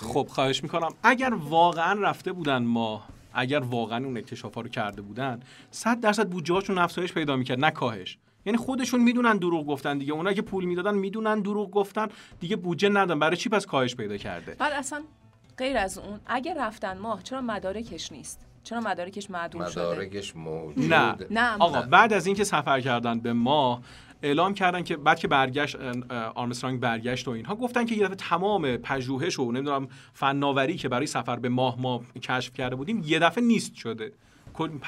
[0.00, 0.88] خب خواهش می‌کنم.
[1.02, 6.54] اگر واقعا رفته بودن ماه اگر واقعا اون اکتشافا رو کرده بودن 100 درصد بودجه
[6.54, 8.18] هاشون افزایش پیدا می‌کرد نه کاهش.
[8.46, 10.12] یعنی خودشون می‌دونن دروغ گفتن دیگه.
[10.12, 12.08] اونایی که پول می‌دادن می‌دونن دروغ گفتن
[12.40, 15.02] دیگه بودجه ندن برای چی پس کاهش پیدا کرده؟ بعد اصلا
[15.58, 20.92] غیر از اون اگه رفتن ماه چرا مدارکش نیست؟ چرا مدارکش معدوم شده؟ مدارکش موجود.
[20.94, 21.16] نه.
[21.30, 21.56] نه.
[21.58, 23.82] آقا بعد از اینکه سفر کردن به ماه
[24.22, 25.76] اعلام کردن که بعد که برگشت
[26.34, 31.06] آرمسترانگ برگشت و اینها گفتن که یه دفعه تمام پژوهش و نمی‌دونم فناوری که برای
[31.06, 34.12] سفر به ماه ما کشف کرده بودیم یه دفعه نیست شده.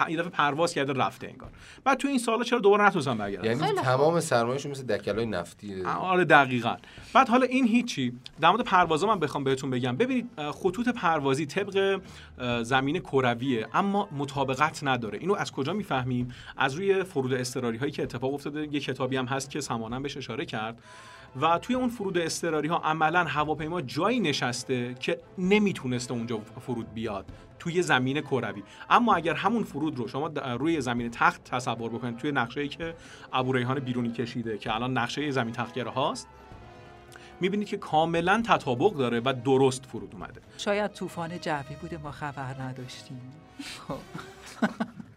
[0.08, 1.50] یه دفعه پرواز کرده رفته انگار.
[1.84, 5.82] بعد تو این سالا چرا دوباره نتونستن برگردن یعنی تمام سرمایه‌شون مثل دکلای نفتی.
[5.84, 6.76] آره دقیقا.
[7.14, 8.12] بعد حالا این هیچی.
[8.40, 9.96] در مورد پروازا من بخوام بهتون بگم.
[9.96, 12.00] ببینید خطوط پروازی طبق
[12.62, 15.18] زمین کرویه اما مطابقت نداره.
[15.18, 18.68] اینو از کجا می‌فهمیم؟ از روی فرود اضطراری هایی که اتفاق افتاده.
[18.72, 20.78] یه کتابی هم هست که سمانم بهش اشاره کرد.
[21.40, 27.26] و توی اون فرود اضطراری ها عملا هواپیما جایی نشسته که نمی‌تونسته اونجا فرود بیاد
[27.58, 28.62] توی زمین کروی.
[28.90, 32.94] اما اگر همون فرود رو شما روی زمین تخت تصور بکنید توی نقشه که
[33.32, 36.28] ابو ریحان بیرونی کشیده که الان نقشه زمین تختگره هاست
[37.40, 40.40] می‌بینید که کاملا تطابق داره و درست فرود اومده.
[40.56, 43.20] شاید طوفان جوی بوده ما خبر نداشتیم.
[43.88, 43.98] خب.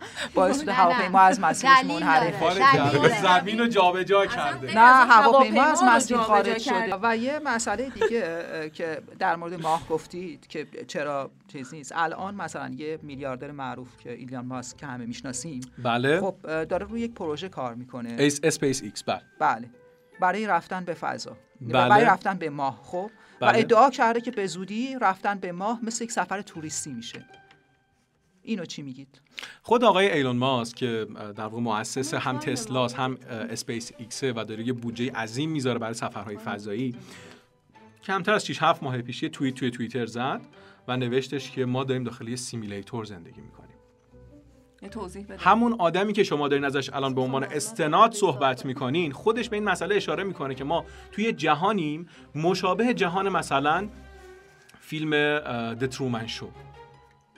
[0.35, 4.75] باعث شده هواپیما از مسیرش منحرف زمین رو جابجا کرده.
[4.75, 6.97] نه هواپیما از مسیر خارج شده.
[7.03, 11.91] و یه مسئله دیگه که در مورد ماه گفتید که چرا چیز نیست.
[11.95, 16.19] الان مثلا یه میلیاردر معروف که ایلان ماسک که همه می‌شناسیم بله.
[16.19, 18.15] خب داره روی یک پروژه کار می‌کنه.
[18.43, 19.21] اسپیس ایکس بله.
[19.39, 19.69] بله.
[20.19, 21.37] برای رفتن به فضا.
[21.61, 21.89] بله.
[21.89, 23.11] برای رفتن به ماه خب.
[23.39, 23.51] بله.
[23.51, 27.25] و ادعا کرده که به زودی رفتن به ماه مثل یک سفر توریستی میشه.
[28.43, 29.21] اینو چی میگید؟
[29.61, 34.67] خود آقای ایلون ماسک که در واقع مؤسس هم تسلاس هم اسپیس ایکس و داره
[34.67, 36.95] یه بودجه عظیم می‌ذاره برای سفرهای فضایی.
[38.03, 40.41] کمتر از 6 7 ماه پیش یه توییت توی توییتر زد
[40.87, 43.71] و نوشتش که ما داریم داخل یه simulator زندگی می‌کنیم.
[44.91, 45.37] توضیح بده.
[45.37, 49.63] همون آدمی که شما دارین ازش الان به عنوان استناد صحبت می‌کنین خودش به این
[49.63, 53.89] مسئله اشاره می‌کنه که ما توی جهانیم مشابه جهان مثلا
[54.79, 55.11] فیلم
[55.73, 56.49] د ترومن شو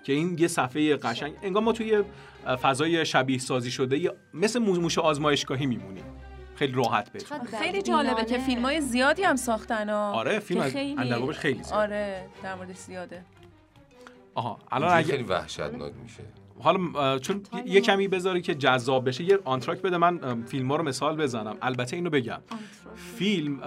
[0.03, 2.03] که این یه صفحه قشنگ انگار ما توی
[2.61, 6.03] فضای شبیه سازی شده مثل موش آزمایشگاهی میمونیم
[6.55, 7.19] خیلی راحت به
[7.57, 11.75] خیلی جالبه که فیلم های زیادی هم ساختن ها آره فیلم از خیلی, خیلی زیاده
[11.75, 13.25] آره در مورد زیاده.
[14.35, 16.23] آها الان اگه خیلی وحشتناک میشه.
[16.59, 20.83] حالا چون یه کمی بذاری که جذاب بشه یه آنتراک بده من فیلم ها رو
[20.83, 21.57] مثال بزنم.
[21.61, 22.41] البته اینو بگم.
[22.95, 23.59] فیلم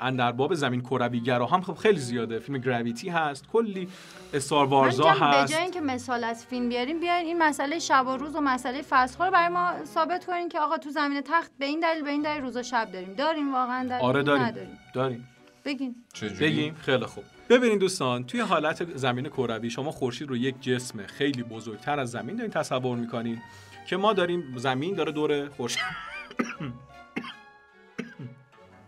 [0.00, 2.38] اندرباب زمین کرویگرا هم خب خیلی زیاده.
[2.38, 3.88] فیلم گراویتی هست کلی
[4.34, 8.16] استار وارزا هست به جای اینکه مثال از فیلم بیاریم بیاین این مسئله شب و
[8.16, 11.66] روز و مسئله فصل رو برای ما ثابت کنین که آقا تو زمین تخت به
[11.66, 13.14] این دلیل به این دلیل روز و شب داریم.
[13.14, 14.78] داریم واقعا داریم آره داریم.
[14.94, 15.28] داریم.
[15.64, 15.94] بگین.
[16.40, 16.74] بگیم.
[16.74, 17.24] خیلی خوب.
[17.48, 22.36] ببینید دوستان توی حالت زمین کروی شما خورشید رو یک جسم خیلی بزرگتر از زمین
[22.36, 23.42] دارین تصور می‌کنین
[23.86, 25.82] که ما داریم زمین داره دور خورشید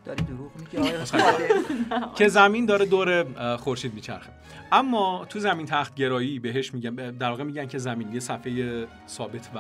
[0.05, 0.53] داری دروغ
[2.15, 3.25] که زمین داره دور
[3.57, 4.33] خورشید میچرخه.
[4.73, 9.51] اما تو زمین تخت گرایی بهش میگن در واقع میگن که زمین یه صفحه ثابت
[9.55, 9.59] و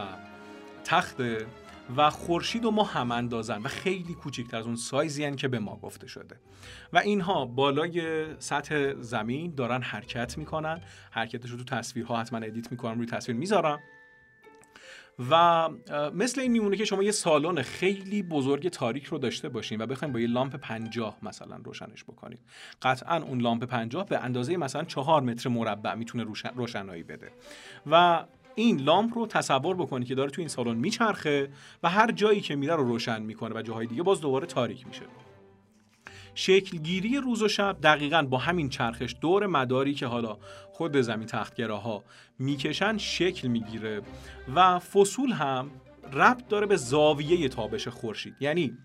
[0.84, 1.46] تخته
[1.96, 5.76] و خورشید و ما هم اندازن و خیلی کوچکتر از اون سایزی که به ما
[5.82, 6.36] گفته شده.
[6.92, 10.80] و اینها بالای سطح زمین دارن حرکت می‌کنن.
[11.10, 13.78] حرکتش رو تو تصویرها حتما edit می‌کنم روی تصویر می‌ذارم.
[15.30, 15.68] و
[16.14, 20.14] مثل این میمونه که شما یه سالن خیلی بزرگ تاریک رو داشته باشین و بخواید
[20.14, 22.40] با یه لامپ پنجاه مثلا روشنش بکنید.
[22.82, 26.24] قطعا اون لامپ پنجاه به اندازه مثلا چهار متر مربع می‌تونه
[26.56, 27.30] روشنایی بده.
[27.90, 31.50] و این لامپ رو تصور بکنید که داره تو این سالن میچرخه
[31.82, 35.02] و هر جایی که میره رو روشن می‌کنه و جاهای دیگه باز دوباره تاریک میشه.
[36.34, 40.38] شکلگیری روز و شب دقیقا با همین چرخش دور مداری که حالا
[40.72, 42.04] خود زمین تختگراها
[42.38, 44.02] می‌کشن شکل می‌گیره
[44.54, 45.70] و فصول هم
[46.12, 48.36] ربط داره به زاویه تابش خورشید.
[48.40, 48.78] یعنی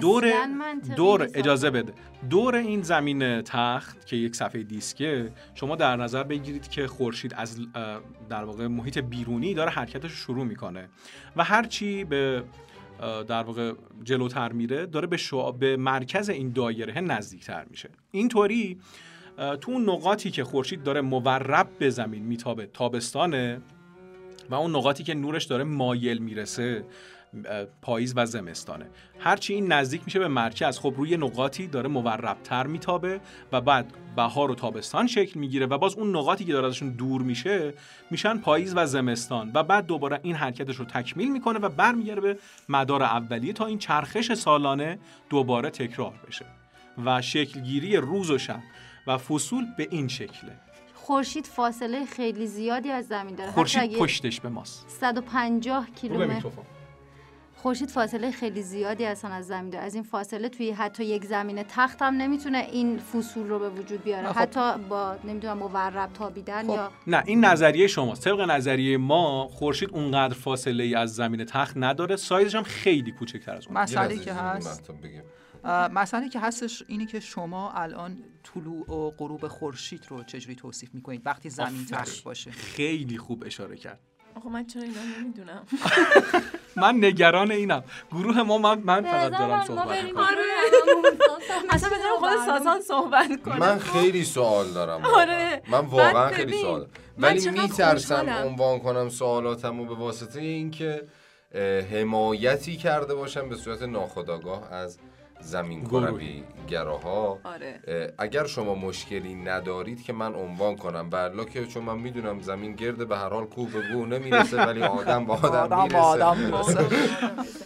[0.00, 0.32] دور
[0.96, 1.92] دور اجازه بده.
[2.30, 7.60] دور این زمین تخت که یک صفحه دیسکه شما در نظر بگیرید که خورشید از
[8.28, 10.88] در واقع محیط بیرونی داره حرکتش شروع می‌کنه
[11.36, 12.44] و هرچی به
[13.28, 13.72] در واقع
[14.04, 15.18] جلوتر میره داره به,
[15.58, 17.88] به مرکز این دایره نزدیکتر میشه.
[18.10, 18.78] اینطوری
[19.60, 23.60] تو اون نقاطی که خورشید داره مورب به زمین میتابه تابستانه
[24.50, 26.84] و اون نقاطی که نورش داره مایل می‌رسه
[27.82, 28.86] پاییز و زمستانه.
[29.18, 30.78] هرچی این نزدیک میشه به مرکز.
[30.78, 33.20] خب روی نقاطی داره موربتر میتابه
[33.52, 37.22] و بعد بهار و تابستان شکل می‌گیره و باز اون نقاطی که داره ازشون دور
[37.22, 37.74] میشه
[38.10, 42.38] میشن پاییز و زمستان و بعد دوباره این حرکتش رو تکمیل می‌کنه و برمیگرده به
[42.68, 44.98] مدار اولیه تا این چرخش سالانه
[45.30, 46.44] دوباره تکرار بشه.
[47.04, 48.60] و شکلگیری روز و شب
[49.06, 50.52] و فصول به این شکله.
[50.94, 53.50] خورشید فاصله خیلی زیادی از زمین داره.
[53.50, 54.88] خورشید پشتش به ماست.
[54.88, 56.48] 150 کیلومتر.
[57.62, 59.84] خورشید فاصله خیلی زیادی اصلا از زمین داره.
[59.84, 64.04] از این فاصله توی حتی یک زمین تخت هم نمی‌تونه این فصول رو به وجود
[64.04, 64.32] بیاره.
[64.32, 64.38] خب.
[64.38, 66.70] حتی با نمی‌دونم مورب تابیدن خب.
[66.70, 68.24] یا نه این نظریه شماست.
[68.24, 72.16] طبق نظریه ما خورشید اونقدر فاصله ای از زمین تخت نداره.
[72.16, 73.78] سایزش هم خیلی کوچکتر از اون.
[73.78, 74.90] مسئله که هست
[75.92, 81.22] مسئله که هستش اینی که شما الان طلوع و غروب خورشید رو چجوری توصیف می‌کنید
[81.26, 84.00] وقتی زمین تخت باشه؟ خیلی خوب اشاره کرد.
[84.36, 85.66] آخه من چرا اینا نمی‌دونم؟
[86.82, 87.84] من نگران اینم.
[88.12, 90.26] گروه ما من, من فقط دارم صحبت می‌کنم.
[91.70, 95.62] اصلا بذارم خود سازان صحبت کنم من خیلی سوال دارم آره.
[95.68, 96.86] من واقعا خیلی سوال.
[97.18, 101.02] ولی میترسم عنوان کنم سوالاتم و به واسطه اینکه
[101.92, 104.98] حمایتی کرده باشم به صورت ناخودآگاه از
[105.40, 107.38] زمین کروی گراها.
[107.44, 107.80] آره.
[108.18, 111.10] اگر شما مشکلی ندارید که من عنوان کنم.
[111.10, 114.82] بلا که چون من می‌دونم زمین گرده به هر حال کوه به گوه نمی‌رسه ولی
[115.00, 116.86] آدم با آدم می‌رسه.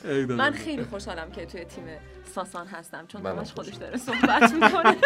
[0.28, 1.84] من خیلی خوشحالم که توی تیم
[2.34, 4.96] ساسان هستم چون همش خودش داره صحبت می‌کنه.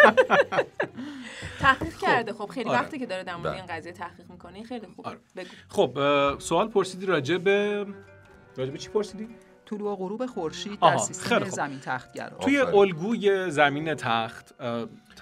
[1.59, 2.01] تحقیق خب.
[2.01, 2.33] کرده.
[2.33, 2.79] خب خیلی آره.
[2.79, 5.07] وقتی که داره در مورد این قضیه تحقیق می‌کنه خیلی خوب.
[5.07, 5.19] آره.
[5.69, 5.99] خب
[6.39, 7.85] سوال پرسیدی راجع به
[8.57, 9.27] راجع به چی پرسیدی؟
[9.69, 12.37] طلوع و غروب خورشید در سیستم زمین تختگرا.
[12.37, 14.53] توی الگوی زمین تخت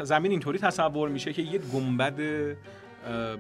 [0.04, 2.20] زمین اینطوری تصور میشه که یک گنبد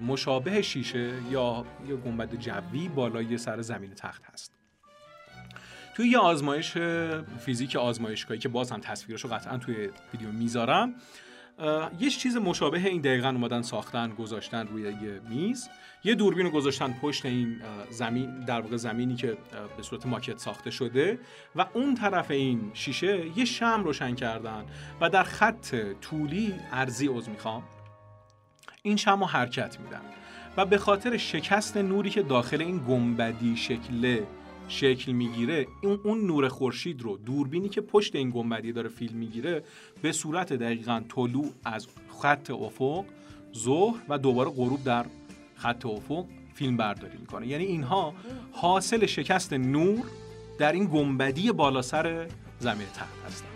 [0.02, 4.54] مشابه شیشه یا یه گنبد جوی بالای سر زمین تخت هست.
[5.96, 6.78] توی یه آزمایش
[7.39, 10.96] فیزیک آزمایشگاهی که باز هم تصویرشو قطعا توی ویدیو می‌ذارم
[12.00, 15.70] یه چیز مشابه این دقیقا اومدن ساختن گذاشتن روی یه میز.
[16.04, 19.38] یه دوربین رو گذاشتن پشت این زمین در واقع زمینی که
[19.78, 21.20] به صورت ماکت ساخته شده.
[21.56, 24.65] و اون طرف این شیشه یه شم روشن کردن
[25.02, 27.63] و در خط طولی ارزی عضو می‌خوام.
[28.82, 30.02] این شم رو حرکت میدن.
[30.58, 34.20] و به خاطر شکست نوری که داخل این گنبدی شکل
[34.67, 39.63] شکل می‌گیره اون اون نور خورشید رو دوربینی که پشت این گنبدی داره فیلم می‌گیره
[40.01, 41.88] به صورت دقیقا طلوع از
[42.21, 43.06] خط افق
[43.58, 45.06] ظهر و دوباره غروب در
[45.56, 47.47] خط افق فیلم برداری می‌کنه.
[47.47, 48.13] یعنی اینها
[48.51, 50.03] حاصل شکست نور
[50.60, 52.27] در این گنبدی بالا سر
[52.60, 53.47] زمین تخت هستن.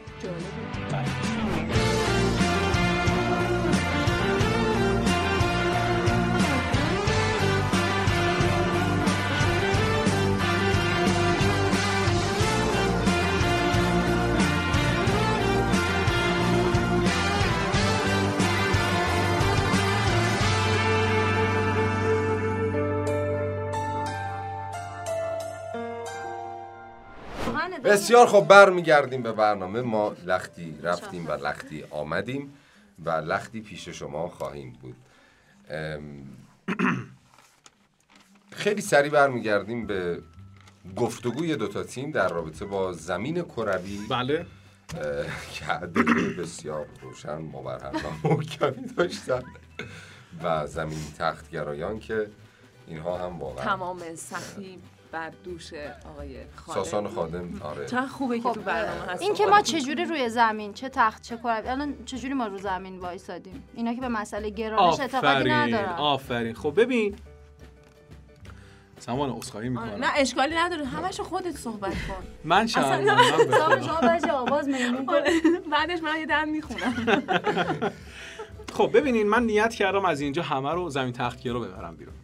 [27.91, 29.81] بسیار خب برمیگردیم به برنامه.
[29.81, 32.53] ما لختی رفتیم و لختی آمدیم
[33.05, 34.95] و لختی پیش شما خواهیم بود.
[38.51, 40.21] خیلی سریع برمیگردیم به
[40.95, 43.99] گفتگوی دوتا تیم در رابطه با زمین کروی.
[44.09, 44.45] بله.
[45.53, 45.73] که
[46.39, 49.43] بسیار روشن مبرهن و محکمی داشتن.
[50.43, 52.29] و زمین تختگرایان که
[52.87, 54.79] اینها هم واقعا تمام سختی
[55.11, 55.73] بر دوش
[56.13, 56.83] آقای خادم.
[56.83, 57.85] ساسان خادم آره.
[57.85, 61.21] چقدر خوبه که تو خب، برنامه هست این که ما چجوری روی زمین چه تخت
[61.21, 65.89] چه کره الان چجوری ما رو زمین وایسادیم؟ اینا که به مسئله گرانش اعتقادی ندارن.
[65.89, 66.53] آفرین.
[66.53, 67.15] خب ببین.
[68.99, 70.03] سامان اسخایی می‌کنم.
[70.03, 70.85] نه اشکالی نداره.
[70.85, 72.23] همش خودت صحبت کن.
[72.43, 72.67] من
[74.01, 74.69] بعد آواز
[75.07, 75.31] آره.
[75.71, 76.93] بعدش من یه دم می‌خونم.
[78.77, 82.15] خب ببینین من نیت کردم از اینجا همه رو زمین تختگیرا ببرم بیرون.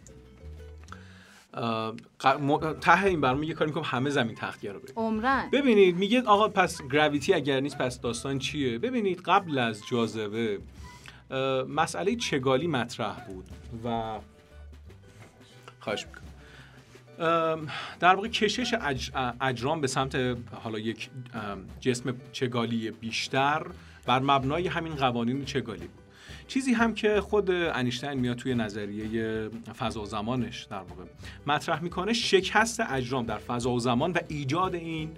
[2.80, 5.50] ته این برنامه یه کاری می‌کنم همه زمین تختگیر رو عمرن.
[5.52, 10.58] ببینید میگه آقا پس گراویتی اگر نیست پس داستان چیه؟ ببینید قبل از جاذبه
[11.68, 13.44] مسئله چگالی مطرح بود
[13.84, 14.18] و
[15.80, 16.24] خواهش می‌کنم.
[18.00, 18.74] در واقع کشش
[19.40, 21.10] اجرام به سمت حالا یک
[21.80, 23.66] جسم چگالی بیشتر
[24.06, 26.07] بر مبنای همین قوانین چگالی بود.
[26.48, 31.04] چیزی هم که خود انیشتین میاد توی نظریه فضا و زمانش در واقع
[31.46, 35.10] مطرح می‌کنه شکست اجرام در فضا و زمان و ایجاد این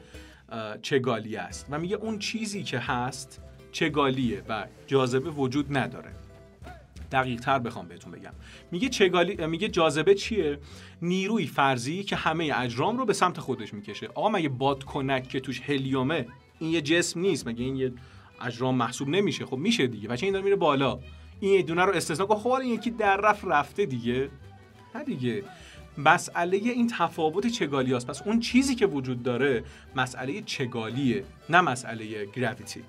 [0.83, 1.67] چگالی است.
[1.71, 3.41] و میگه اون چیزی که هست
[3.73, 6.11] چگالیه و جاذبه وجود نداره.
[7.13, 8.33] دقیق تر بخوام بهتون بگم.
[8.71, 10.59] میگه چگالی میگه جاذبه چیه؟
[11.03, 14.07] نیروی فرضی که همه اجرام رو به سمت خودش می‌کشه.
[14.07, 16.27] آقا مگه بادکنک که توش هلیومه
[16.59, 17.93] این یه جسم نیست مگه این یه
[18.41, 20.09] اجرام محسوب نمیشه؟ خب میشه دیگه.
[20.09, 20.99] بچه این داره میره بالا.
[21.41, 24.29] این یه دونه رو استثنا کن خب این یکی در رفت رفته دیگه.
[24.95, 25.45] نه دیگه.
[25.99, 29.65] مسئله این تفاوت چگالی هست پس اون چیزی که وجود داره
[29.97, 32.83] مسئله چگالیه نه مسئله گراویتی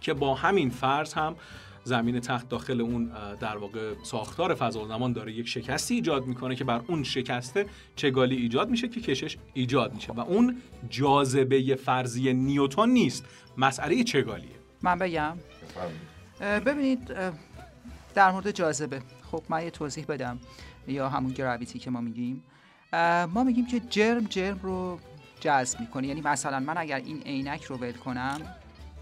[0.00, 1.36] که با همین فرض هم
[1.84, 6.56] زمین تخت داخل اون در واقع ساختار فضا و زمان داره یک شکستی ایجاد می‌کنه
[6.56, 10.12] که بر اون شکسته چگالی ایجاد میشه که کشش ایجاد میشه.
[10.12, 10.56] و اون
[10.90, 13.24] جاذبه فرضی نیوتن نیست.
[13.56, 14.56] مسئله چگالیه.
[14.82, 15.36] من بگم.
[16.66, 17.14] ببینید
[18.14, 19.02] در مورد جاذبه.
[19.30, 20.38] خب من یه توضیح بدم.
[20.88, 22.44] یا همون گراویتی که ما میگیم.
[23.34, 24.98] ما میگیم که جرم جرم رو
[25.40, 26.06] جذب می‌کنه.
[26.06, 28.40] یعنی مثلا من اگر این عینک رو ول کنم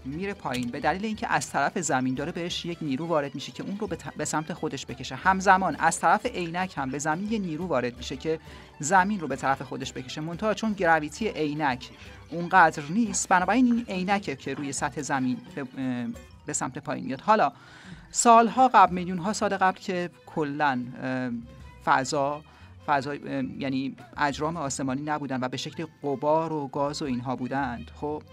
[0.05, 0.69] میره پایین.
[0.69, 3.89] به دلیل اینکه از طرف زمین داره بهش یک نیرو وارد میشه که اون رو
[4.17, 5.15] به سمت خودش بکشه.
[5.15, 8.39] همزمان از طرف عینک هم به زمین یه نیرو وارد میشه که
[8.79, 10.21] زمین رو به طرف خودش بکشه.
[10.21, 11.89] منتها چون گراویتی عینک
[12.29, 15.37] اونقدر نیست بنابراین این عینکه که روی سطح زمین
[16.45, 17.21] به سمت پایین میاد.
[17.21, 17.51] حالا
[18.11, 20.83] سالها قبل میلیون ها سال قبل که کلا
[21.85, 22.41] فضا
[22.87, 28.23] فضا یعنی اجرام آسمانی نبودن و به شکل قبار و گاز و اینها بودند خب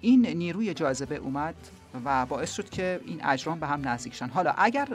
[0.00, 1.54] این نیروی جاذبه اومد
[2.04, 4.28] و باعث شد که این اجرام به هم نزدیک شن.
[4.28, 4.88] حالا اگر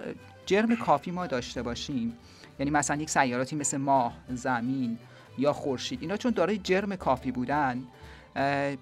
[0.45, 2.17] جرم کافی ما داشته باشیم
[2.59, 4.97] یعنی مثلا یک سیاراتی مثل ماه زمین
[5.37, 7.83] یا خورشید اینا چون دارای جرم کافی بودن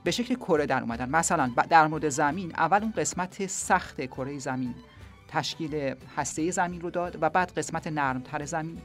[0.04, 1.10] به شکل کره در اومدن.
[1.10, 4.75] مثلا در مورد زمین اول اون قسمت سخت کره زمین.
[5.32, 8.82] تشکیل هسته زمین رو داد و بعد قسمت نرمتر زمین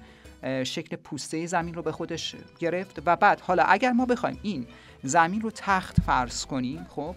[0.65, 4.67] شکل پوسته زمین رو به خودش گرفت و بعد حالا اگر ما بخوایم این
[5.03, 7.17] زمین رو تخت فرض کنیم خب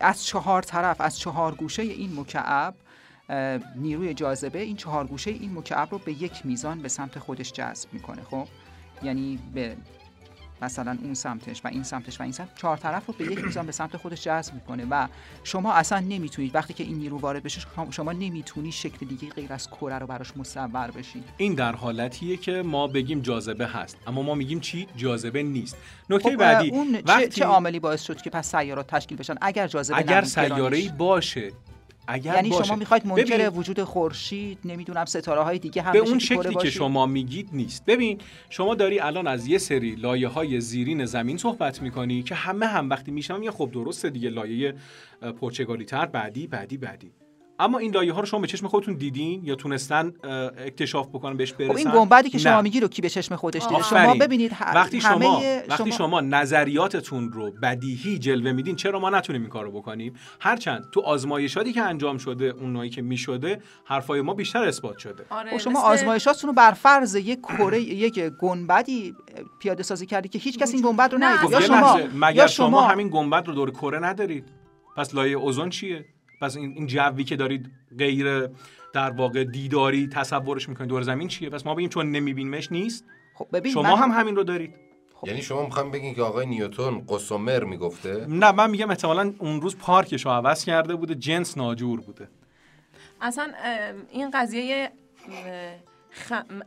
[0.00, 2.74] از چهار طرف از چهار گوشه این مکعب
[3.76, 7.88] نیروی جاذبه این چهار گوشه این مکعب رو به یک میزان به سمت خودش جذب
[7.92, 8.48] می‌کنه خب؟
[9.02, 9.76] یعنی به
[10.62, 12.54] مثلا اون سمتش و این سمتش و این سمت.
[12.54, 15.08] چهار طرف رو به یک میزان به سمت خودش جذب می‌کنه و
[15.44, 17.60] شما اصلا نمی‌تونید وقتی که این نیرو وارد بشه
[17.90, 22.62] شما نمی‌تونی شکل دیگه غیر از کره رو براش مصور بشید این در حالتیه که
[22.62, 25.76] ما بگیم جاذبه هست اما ما میگیم چی؟ جاذبه نیست.
[26.10, 27.28] نکته خب بعدی اون وقتی...
[27.28, 31.52] چه عاملی باعث شد که پس سیارات تشکیل بشن؟ اگر جاذبه اگر سیاره‌ای باشه
[32.06, 32.64] اگر یعنی باشه.
[32.64, 37.06] شما می‌خواید منکر وجود خورشید نمی‌دونم ستاره های دیگه هم به اون شکلی که شما
[37.06, 37.84] میگید نیست.
[37.84, 38.18] ببین
[38.50, 42.90] شما داری الان از یه سری لایه های زیرین زمین صحبت می‌کنی که همه هم
[42.90, 44.74] وقتی میشم یه خب درسته دیگه لایه
[45.40, 47.12] پرچگالی تر بعدی بعدی بعدی.
[47.62, 50.12] اما این لایه ها رو شما به چشم خودتون دیدین یا تونستن
[50.66, 53.66] اکتشاف بکنن بهش برسن خب این گنبدی که شما میگی رو کی به چشم خودش
[53.66, 59.42] دیده؟ شما ببینید وقتی شما وقتی شما نظریاتتون رو بدیهی جلوه میدین چرا ما نتونیم
[59.42, 64.64] این کارو بکنیم؟ هرچند تو آزمایشاتی که انجام شده اونایی که می‌شده حرفای ما بیشتر
[64.64, 65.24] اثبات شده.
[65.30, 65.88] آره خب شما مثل...
[65.88, 69.14] آزمایشاتون رو بر فرض یک کره یک گنبدی
[69.60, 73.08] پیاده سازی کردی که هیچ کس این گنبد رو ندید یا شما مگر شما همین
[73.08, 74.44] گنبد رو دور کره ندارید؟
[74.96, 76.04] پس لایه اوزون چیه؟
[76.42, 78.48] پس این, این جوی که دارید غیر
[78.92, 83.04] در واقع دیداری تصورش می‌کنید دور زمین چیه؟ پس ما بگیم چون نمیبینیمش نیست.
[83.34, 84.74] خب ببین شما هم همین رو دارید.
[85.14, 85.26] خب.
[85.28, 89.76] یعنی شما می‌خوام بگین که آقای نیوتون قسمر می‌گفته؟ نه من میگم احتمالا اون روز
[89.76, 92.28] پارکش رو عوض کرده بوده جنس ناجور بوده.
[93.20, 93.52] اصلا
[94.10, 94.90] این قضیه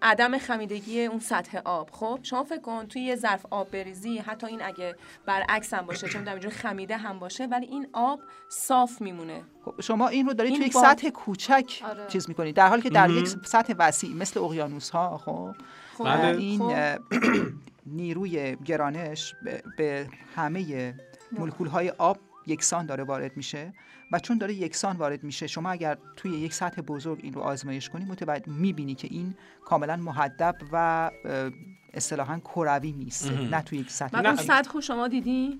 [0.01, 4.47] عدم خمیدگی اون سطح آب خب شما فکر کن توی یه ظرف آب بریزی حتی
[4.47, 8.19] این اگه برعکس هم باشه چون در خمیده هم باشه ولی این آب
[8.49, 12.07] صاف میمونه خب شما این رو دارید توی یک سطح کوچک آره.
[12.07, 15.55] چیز می‌کنید در حالی که در یک سطح وسیع مثل اقیانوس ها خب,
[15.97, 16.03] خب.
[16.03, 16.37] بله.
[16.37, 17.01] این خب.
[17.85, 19.35] نیروی گرانش
[19.77, 20.93] به همه
[21.31, 22.17] مولکول های آب
[22.47, 23.73] یکسان داره وارد میشه
[24.11, 27.89] و چون داره یکسان وارد میشه شما اگر توی یک سطح بزرگ این رو آزمایش
[27.89, 29.35] کنی متوجه می‌بینی که این
[29.65, 31.11] کاملا محدب و
[31.93, 35.59] اصطلاحا کروی میسته نه توی یک سطح اون سطح شما دیدی؟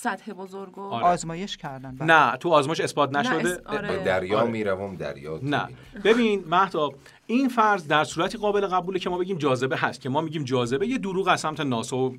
[0.00, 1.04] سطح بزرگ آره.
[1.04, 2.06] آزمایش کردن بله.
[2.06, 4.04] نه تو آزمایش اثبات نشده آره.
[4.04, 4.50] دریا آره.
[4.50, 5.68] می‌روم دریا نه
[6.04, 6.94] ببین مهتاب
[7.26, 10.86] این فرض در صورتی قابل قبوله که ما بگیم جاذبه هست که ما میگیم جاذبه
[10.86, 12.14] یه دروغ از سمت ناسا و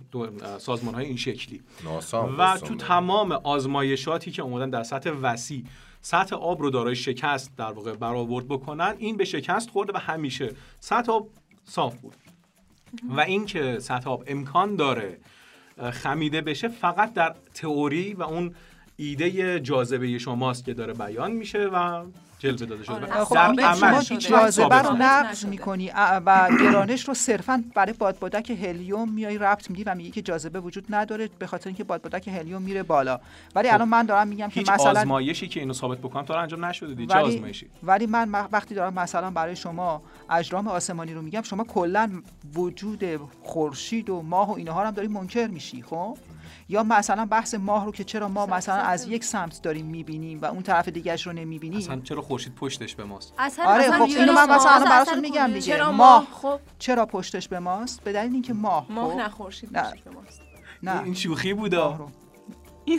[0.58, 5.64] سازمان های این شکلی ناسا و تو تمام آزمایشاتی که اومدن در سطح وسیع
[6.02, 10.52] سطح آب رو دارای شکست در واقع برآورد بکنن این به شکست خورده و همیشه
[10.80, 11.30] سطح آب
[11.66, 12.16] صاف بود
[13.10, 15.18] و اینکه سطح آب امکان داره
[15.94, 18.56] خمیده بشه فقط در تئوری و اون
[18.98, 22.06] ایده جاذبه شماست که داره بیان میشه و
[22.40, 23.24] جلوه داده شده آره.
[23.24, 25.92] خب شما جاذبه رو نقض می‌کنی
[26.26, 30.86] و گرانش رو صرفا برای بادبادک هلیوم میای ربط میدی و میگی که جاذبه وجود
[30.90, 33.20] نداره به خاطر اینکه بادبادک هلیوم میره بالا.
[33.56, 33.74] ولی خب.
[33.74, 37.08] الان من دارم میگم که مثلا آزمایشی که اینو ثابت بکنم تا انجام نشده دی
[37.08, 42.22] چه آزمایشی؟ ولی من وقتی دارم مثلا برای شما اجرام آسمانی رو میگم شما کلا
[42.56, 43.04] وجود
[43.44, 46.18] خورشید و ماه و اینها رو هم داری منکر میشی خب؟
[46.70, 50.46] یا مثلا بحث ماه رو که چرا ما مثلا از یک سمت داریم می‌بینیم و
[50.46, 53.34] اون طرف دیگرش رو نمی‌بینیم؟ اصلا چرا خورشید پشتش به ماست؟
[53.66, 55.62] آره خب اینو من مثلا براتون میگم دیگه.
[55.62, 59.72] چرا ماه خب چرا پشتش به ماست؟ به دلیل اینکه ماه ماه خب؟ نه خورشید
[59.72, 60.42] پشتش به ماست.
[60.84, 61.04] نه.
[61.04, 62.08] این شوخی بودا؟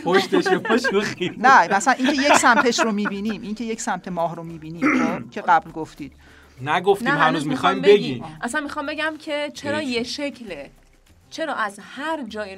[0.05, 4.43] پشتش به شوخی نه مثلا اینکه یک سمتش رو می‌بینیم اینکه یک سمت ماه رو
[4.43, 6.13] می‌بینیم خب که قبل گفتید.
[6.61, 8.23] نگفتیم هنوز می‌خوایم بگیم.
[8.41, 10.69] اصلا می‌خوام بگم که چرا یه شکله.
[11.31, 12.57] چرا از هر جای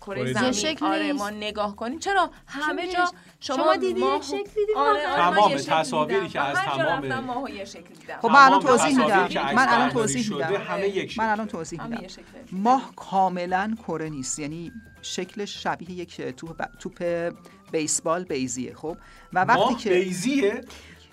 [0.00, 3.04] کره زمین آره ما نگاه کنیم چرا همه جا
[3.40, 7.64] شما, شما دیدی یک شکل دیدی؟ آره, آره تمام تصاویری که از تمام ماه یه
[7.64, 8.18] شکل دیدم.
[8.22, 9.28] خب من الان توضیح میدم.
[9.54, 10.54] من الان توضیح میدم.
[10.54, 12.06] همه یک من الان توضیح میدم.
[12.52, 14.38] ماه کاملا کره نیست.
[14.38, 17.32] یعنی شکلش شبیه یک توپ توپ
[17.72, 18.96] بیسبال بیزیه خب؟
[19.32, 20.64] و وقتی که بیزیه؟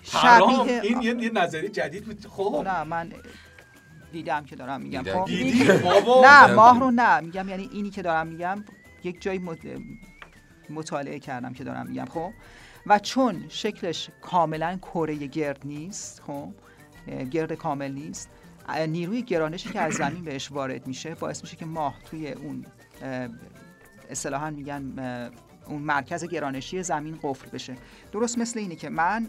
[0.02, 2.26] شبیه این یه نظری جدید بود.
[2.26, 2.62] خب.
[2.66, 3.12] نه من
[4.12, 5.02] دیدم که دارم میگم.
[5.02, 5.28] خب
[6.24, 7.20] نه ماه رو نه.
[7.20, 8.64] میگم یعنی اینی که دارم میگم
[9.04, 9.40] یک جایی
[10.70, 12.04] مطالعه کردم که دارم میگم.
[12.04, 12.30] خب
[12.86, 16.48] و چون شکلش کاملا کره گرد نیست خب
[17.30, 18.30] گرد کامل نیست
[18.88, 22.66] نیروی گرانشی که از زمین بهش وارد میشه باعث میشه که ماه توی اون
[24.10, 24.82] اصطلاحا میگن
[25.66, 27.76] اون مرکز گرانشی زمین قفل بشه.
[28.12, 29.28] درست مثل اینه که من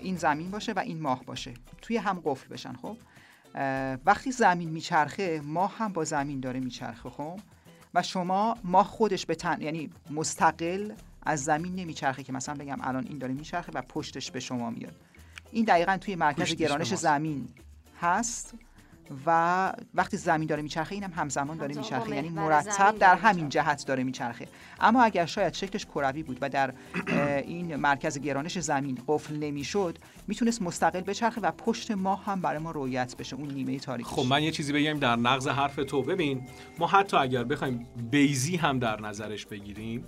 [0.00, 1.54] این زمین باشه و این ماه باشه.
[1.82, 2.96] توی هم قفل بشن خب؟
[4.04, 7.40] وقتی زمین میچرخه ماه هم با زمین داره میچرخه خب؟
[7.94, 10.92] و شما ماه خودش به تن یعنی مستقل
[11.22, 14.94] از زمین نمیچرخه که مثلا بگم الان این داره میچرخه و پشتش به شما میاد.
[15.52, 17.48] این دقیقا توی مرکز گرانش زمین
[18.00, 18.54] هست.
[19.26, 22.14] و وقتی زمین داره میچرخه اینم همزمان داره میچرخه.
[22.14, 24.48] یعنی مرتب در همین جهت داره میچرخه.
[24.80, 26.74] اما اگر شاید شکلش کروی بود و در
[27.46, 29.98] این مرکز گرانش زمین قفل نمی‌شد
[30.28, 33.36] می‌تونست مستقل بچرخه و پشت ماه هم برای ما رویت بشه.
[33.36, 36.02] اون نیمه تاریکی خب من یه چیزی بگم در نقض حرف تو.
[36.02, 36.42] ببین
[36.78, 40.04] ما حتی اگر بخوایم بیزی هم در نظرش بگیریم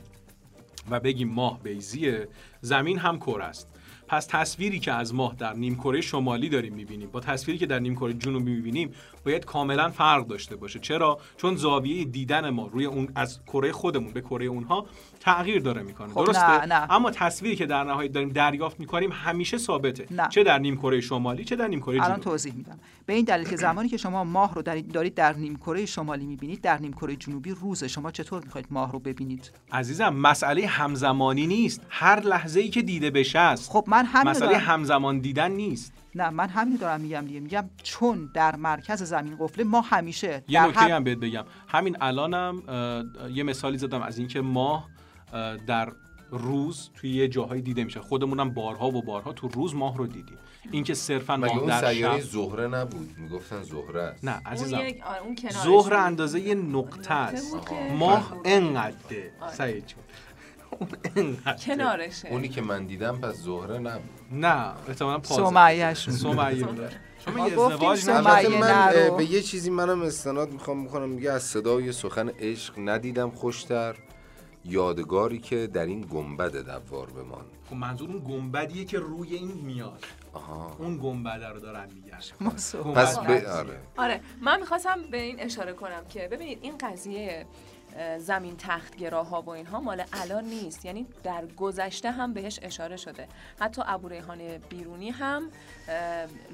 [0.91, 2.29] و بگیم ماه بیزیه
[2.61, 3.69] زمین هم کره است.
[4.13, 7.11] پس تصویری که از ماه در نیمکره شمالی داریم می‌بینیم.
[7.11, 8.91] با تصویری که در نیمکره جنوبی می‌بینیم
[9.25, 10.79] باید کاملا فرق داشته باشه.
[10.79, 14.87] چرا؟ چون زاویه دیدن ما روی اون از کره خودمون به کره اونها
[15.23, 16.09] تغییر داره می‌کنه.
[16.09, 16.93] خب درسته؟ نه، نه.
[16.93, 20.07] اما تصویری که در نهایت داریم دریافت می‌کنیم همیشه ثابته.
[20.11, 20.29] نه.
[20.29, 22.07] چه در نیمکره شمالی چه در نیمکره جنوبی.
[22.07, 22.79] الان توضیح میدم.
[23.07, 26.79] به این دلیل که زمانی که شما ماه رو دارید در نیمکره شمالی می‌بینید در
[26.79, 27.89] نیمکره جنوبی روزه.
[27.89, 31.81] شما چطور می‌خواید ماه رو ببینید؟ عزیزم مسئله همزمانی نیست.
[31.89, 33.71] هر لحظه ای که دیده بشه است.
[33.71, 35.93] خب من همین مسئله همزمان دیدن نیست.
[36.15, 37.41] نه من همین دارم میگم دیگه.
[37.41, 41.45] میگم چون در مرکز زمین قفله ما همیشه یه نکته هم بهت بگم.
[41.69, 42.63] همین الانم
[43.35, 44.89] یه مثالی زدم از اینکه ماه
[45.67, 45.93] در
[46.31, 48.01] روز توی یه جاهایی دیده میشه.
[48.01, 50.39] خودمونم بارها و بارها تو روز ماه رو دیدیم.
[50.71, 54.25] اینکه صرفا ماه در سیاره زهره نبود؟ می‌گفتن زهره است.
[54.25, 54.81] نه عزیزم.
[55.65, 57.57] زهره اندازه یه نقطه است.
[57.99, 59.33] ماه انقدره.
[59.53, 60.03] سعید جون.
[61.67, 62.29] کنارشه.
[62.29, 64.11] اونی که من دیدم پس زهره نبود.
[64.33, 65.47] نه احتمالاً پازه.
[65.47, 66.67] سمیهش سمیه.
[67.25, 72.75] شما ازدواج من به یه چیزی منم استناد می‌خوام می‌کنم میگه از صدای سخن عشق
[72.79, 73.95] ندیدم خوشتر.
[74.65, 77.45] یادگاری که در این گنبد دوار بمان.
[77.71, 80.05] خب منظور اون گنبدیه که روی این میاد.
[80.33, 80.77] آها.
[80.79, 82.19] اون گنبده رو دارن میگن.
[82.95, 83.31] پس ب...
[83.31, 83.81] آره.
[83.97, 84.21] آره.
[84.41, 87.47] من می‌خواستم به این اشاره کنم که ببینید این قضیه
[88.19, 90.85] زمین تختگراها و اینها مال الان نیست.
[90.85, 93.29] یعنی در گذشته هم بهش اشاره شده.
[93.61, 94.39] حتی ابو ریحان
[94.69, 95.43] بیرونی هم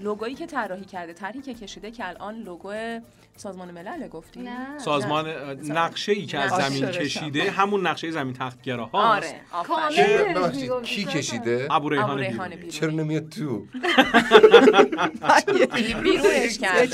[0.00, 3.00] لوگویی که طراحی کرده طرحی که کشیده که الان لوگو
[3.36, 4.78] سازمان ملل گفتی نه.
[4.78, 5.28] سازمان
[5.64, 9.40] نقشه ای که از زمین کشیده همون نقشه زمین تختگراها آره
[10.84, 12.16] کی کشیده؟ ابو ریحان
[12.50, 12.70] بیرونی.
[12.70, 13.66] چرا نمیاد تو؟
[16.02, 16.88] بیرونش کرده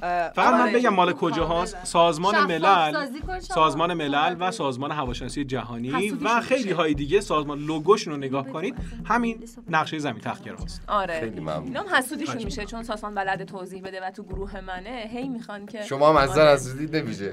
[0.00, 0.72] فقط من آره.
[0.72, 3.06] بگم مال کجا هاست سازمان ملل.
[3.40, 8.74] سازمان ملل و سازمان هواشناسی جهانی و خیلی های دیگه سازمان لوگوشون رو نگاه کنید.
[9.04, 11.20] همین نقشه زمین تخت هاست آره.
[11.20, 11.76] خیلی ممنون.
[11.76, 16.08] حسودیشون میشه چون سازمان بلد توضیح بده و تو گروه منه هی می‌خوان که شما
[16.08, 17.32] هم از نظر حسودی نمیشه.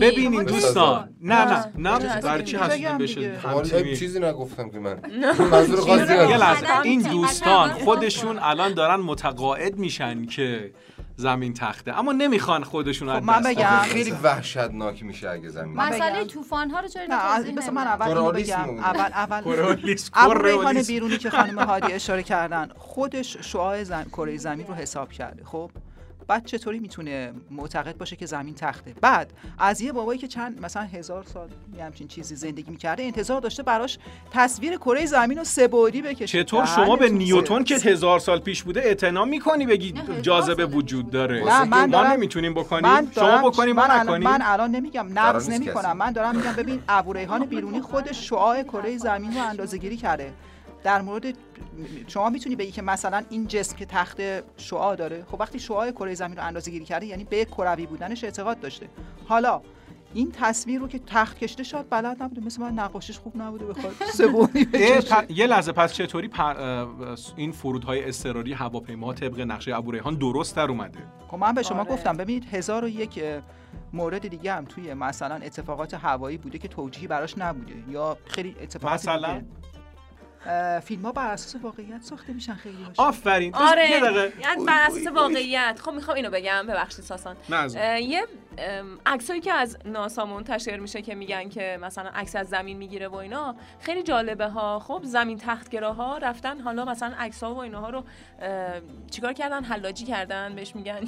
[0.00, 1.08] ببینین دوستان.
[1.20, 1.98] نه نه.
[1.98, 5.00] نه برای چی حسودی بشه چیزی نگفتم که من.
[5.50, 6.12] منظور خاصی
[6.84, 10.72] این دوستان خودشون الان دارن متقاعد میشن که
[11.20, 11.98] زمین تخته.
[11.98, 13.80] اما نمی‌خوان خودشون خب من بگم.
[13.82, 18.78] خیلی وحشتناک میشه اگه زمین مسئله طوفان ها رو نه مثلا من اول بگم.
[18.78, 19.42] اول اول
[20.44, 25.70] ریحان بیرونی که خانم هادی اشاره کردن خودش شعاع کره زمین رو حساب کرده خب؟
[26.26, 30.82] بعد چطوری می‌تونه معتقد باشه که زمین تخته؟ بعد از یه بابایی که چند مثلا
[30.82, 33.98] هزار سال یه همچین چیزی زندگی می‌کرده انتظار داشته براش
[34.30, 36.44] تصویر کره زمین رو سه بعدی بکشه.
[36.44, 41.44] چطور شما به نیوتن که هزار سال پیش بوده اعتنا می‌کنی بگی جاذبه وجود داره؟
[41.44, 43.10] نه من ما نمی‌تونیم بکنیم.
[43.10, 44.28] شما بکنیم من نکنیم.
[44.28, 45.96] من الان نمیگم نقض نمی‌کنم.
[45.96, 50.32] من دارم میگم ببین ابو ریحان بیرونی خودش شعاع کره زمین رو اندازه‌گیری کرده.
[50.82, 51.24] در مورد
[52.06, 54.20] شما می‌تونی بگی که مثلا این جسم که تخت
[54.56, 58.24] شعاع داره خب وقتی شعاع کره زمین رو اندازه گیری کرده یعنی به کروی بودنش
[58.24, 58.88] اعتقاد داشته.
[59.28, 59.62] حالا
[60.14, 63.94] این تصویر رو که تخت کشته شد بلد نبوده مثل من نقاشیش خوب نبوده بخواد
[64.12, 64.66] سبونی
[65.40, 66.30] یه لحظه پس چطوری
[67.36, 71.80] این فرودهای اضطراری هواپیما طبق نقشه ابو ریحان درست در اومده؟ خب من به شما
[71.80, 71.90] آره.
[71.90, 73.22] گفتم ببینید هزار و یک
[73.92, 78.94] مورد دیگه هم توی مثلا اتفاقات هوایی بوده که توجیهی براش نبوده یا خیلی اتفاقات
[78.94, 79.42] مثلا؟
[80.84, 83.54] فیلم ها بر اساس واقعیت ساخته میشن خیلی آفرین.
[83.54, 83.90] آره.
[83.90, 85.80] یعنی بر اساس واقعیت.
[85.82, 86.66] خب می‌خوام اینو بگم.
[86.66, 87.36] ببخشید ساسان.
[88.00, 88.26] یه
[89.06, 93.14] عکسایی که از ناسا منتشر میشه که میگن که مثلا عکس از زمین می‌گیره و
[93.14, 94.78] اینا خیلی جالبه ها.
[94.78, 98.04] خب زمین تختگراها رفتن حالا مثلا عکس ها و اینها رو
[99.10, 101.00] چیکار کردن؟ حلاجی کردن بهش میگن.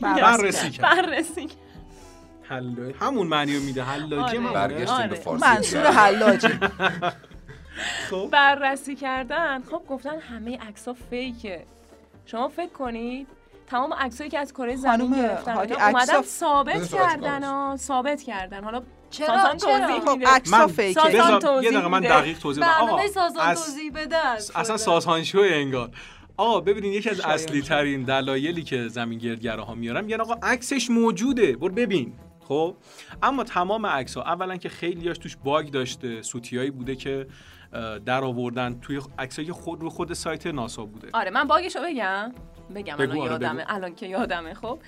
[0.00, 1.02] بررسی کردن.
[1.02, 1.48] بررسی
[3.00, 3.82] همون معنی رو میده.
[3.82, 4.52] حلاجی آره.
[4.52, 5.44] برگشتیم به فارسی.
[5.46, 6.48] منصور حلاجی.
[8.10, 8.28] خب.
[8.32, 9.62] بررسی کردن.
[9.62, 11.64] خب گفتن همه عکس ها فیکه.
[12.26, 13.26] شما فکر کنید
[13.66, 18.64] تمام عکسایی که از کره زمین گرفتن اومدن ثابت کردن ثابت کردن.
[18.64, 22.72] حالا چرا؟ چرا؟ خب عکسا فیک یه دقیقه من دقیق توضیح بدم.
[22.72, 24.16] آقا سازان توضیح بده
[24.54, 25.90] اصلا سازان شو انگار.
[26.36, 30.90] آقا ببینین یکی از اصلی ترین دلایلی که زمین گردگره ها میارم میگن آقا عکسش
[30.90, 31.56] موجوده.
[31.56, 32.12] برو ببین.
[32.48, 32.76] خب؟
[33.22, 37.26] اما تمام عکس ها اولا که خیلیاش توش باگ داشته سوتیایی بوده که
[38.06, 41.08] در آوردن توی عکسایی خود رو خود سایت ناسا بوده.
[41.12, 42.32] آره من باگشو بگم.
[42.74, 43.64] بگم الان آره، یادمه.
[43.68, 44.78] الان که یادمه خب.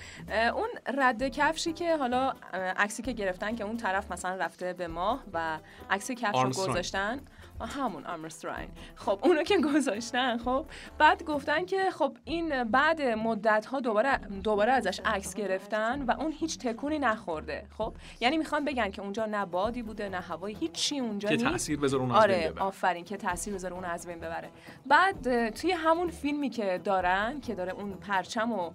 [0.55, 5.23] اون رد کفشی که حالا عکسی که گرفتن که اون طرف مثلا رفته به ماه
[5.33, 5.59] و
[5.89, 7.21] عکس کفش رو گذاشتن.
[7.65, 10.65] همون آرمستراین خب اونو که گذاشتن خب
[10.97, 16.31] بعد گفتن که خب این بعد مدت ها دوباره دوباره ازش عکس گرفتن و اون
[16.31, 20.99] هیچ تکونی نخورده خب؟ یعنی می‌خوان بگن که اونجا نه بادی بوده نه هوایی هیچی
[20.99, 24.49] اونجا که تاثیر بذاره اون از آره آفرین که تاثیر بذاره اون از بین ببره.
[24.85, 28.71] بعد توی همون فیلمی که دارن که داره اون پرچم و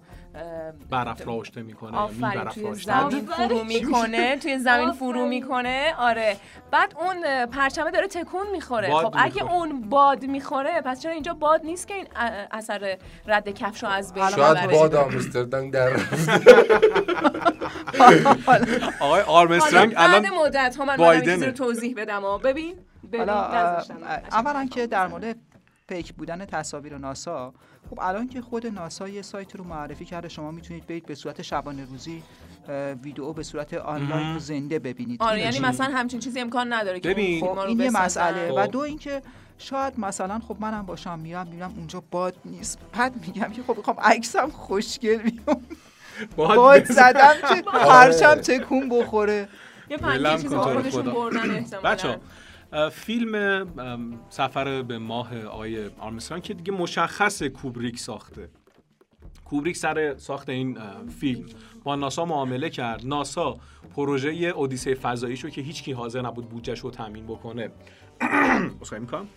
[0.89, 5.93] برافراشته می‌کنه آفرین توی زمین فرو می‌کنه توی زمین فرو می‌کنه.
[5.97, 6.37] آره.
[6.71, 8.93] بعد اون پرچمه داره تکون می‌خوره.
[8.93, 12.07] خب اگه اون باد می‌خوره پس چرا اینجا باد نیست که این
[12.51, 15.89] اثر رد کفش رو از بین شاید باد آمستردام در
[18.99, 22.75] آقای آرمسترانگ الان مدت ها من توضیح بدم ببین
[23.11, 25.35] ببین اولا که در مورد
[25.87, 27.53] پیک بودن تصاویر ناسا.
[27.89, 31.41] خب الان که خود ناسا یه سایت رو معرفی کرده شما می‌تونید برید به صورت
[31.41, 32.23] شبانه روزی
[33.03, 35.23] ویدیو به صورت آنلاین زنده ببینید.
[35.23, 37.41] آره یعنی مثلا همچین چیزی امکان نداره که ببین.
[37.45, 38.51] خب این یه مسئله.
[38.51, 39.21] و دو اینکه
[39.57, 42.79] شاید مثلا خب منم باشم میرم میرم اونجا باد نیست.
[42.93, 45.61] بعد میگم که خب می‌خوام عکسم خوشگل بیام
[46.35, 48.35] باد زدم که پرچم.
[48.35, 49.49] تکون بخوره.
[49.89, 52.19] یه پنجه چیزی خودشون بردن بچه
[52.91, 53.65] فیلم
[54.29, 58.49] سفر به ماه آقای آرمستران که دیگه مشخص کوبریک ساخته.
[59.45, 60.77] کوبریک سر ساخت این
[61.19, 61.45] فیلم.
[61.83, 63.07] با ناسا معامله کرد.
[63.07, 63.57] ناسا
[63.95, 67.69] پروژه اودیسه فضایی شو که هیچکی حاضر نبود بودجهش رو تامین بکنه
[68.99, 69.27] می‌کنم؟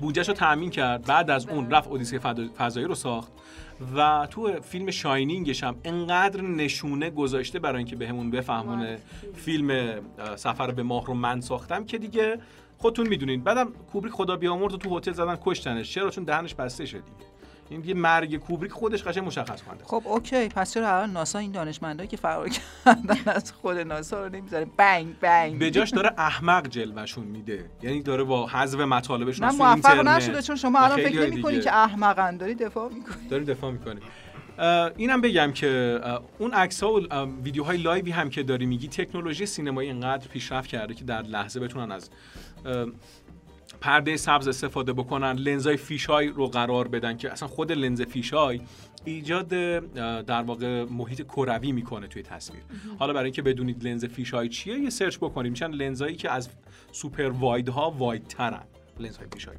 [0.00, 2.18] بودجهش رو تامین کرد بعد از اون رفت اودیسه
[2.58, 3.32] فضایی رو ساخت
[3.96, 8.98] و تو فیلم شاینینگش هم انقدر نشونه گذاشته برای اینکه بهمون بفهمونه
[9.34, 10.00] فیلم
[10.36, 12.38] سفر به ماه رو من ساختم که دیگه
[12.78, 15.94] خودتون می‌دونین بعدم کوبریک خدا بیامرز تو هتل زدن کشتنش.
[15.94, 17.33] چرا؟ چون دهنش بسته شد دیگه.
[17.70, 19.84] این یه مرگ کوبریک خودش قشنگ مشخص کننده.
[19.84, 20.48] خب اوکی.
[20.48, 25.18] پس چرا الان ناسا این دانشمندایی که فرار کردن از خود ناسا رو نمی‌ذاره؟ بنگ
[25.18, 25.58] بنگ.
[25.58, 27.70] به جاش داره احمق جلوشون میده.
[27.82, 32.36] یعنی داره با حذف مطالبشون نه موفق نشده چون شما الان فکر نمی‌کنی که احمقن.
[32.36, 34.00] داری دفاع می‌کنی داری دفاع می‌کنی
[34.96, 36.00] اینم بگم که
[36.38, 36.98] اون عکس ها و
[37.42, 41.60] ویدیوهای live ی هم که داری میگی تکنولوژی سینمایی اینقدر پیشرفت کرده که در لحظه
[41.60, 42.10] بتونن از
[43.84, 48.60] پرده سبز استفاده بکنن لنزای fisheye رو قرار بدن که اصلا خود لنز fisheye
[49.04, 49.48] ایجاد
[50.26, 52.62] در واقع محیط کروی می‌کنه توی تصویر.
[52.98, 56.48] حالا برای اینکه بدونید لنز fisheye چیه یه search بکنید میشن لنزایی که از
[56.92, 58.62] سوپر واید ها واید ترن
[59.00, 59.56] لنز های فیشای.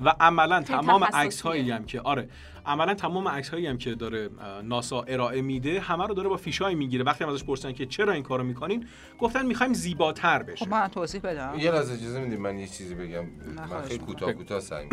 [0.00, 2.28] و عملا تمام عکس هایی هم که آره.
[2.66, 4.30] عملا تمام عکس هایی هم که داره
[4.64, 7.04] ناسا ارائه میده همه رو داره با فیشای می‌گیره.
[7.04, 8.86] وقتی هم ازش پرسیدن که چرا این کارو می‌کنین
[9.18, 10.64] گفتن می‌خوایم زیباتر بشه.
[10.64, 11.54] خب من توضیح بدم.
[11.58, 13.24] یه لحظه اجازه می‌دید من یه چیزی بگم.
[13.56, 14.88] من خیلی کوتاه کوتاه سعی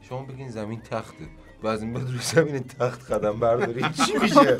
[0.00, 1.28] شما بگین زمین تخته.
[1.62, 3.82] و از این بعد روی زمین تخت قدم برداری.
[4.06, 4.56] چی میشه؟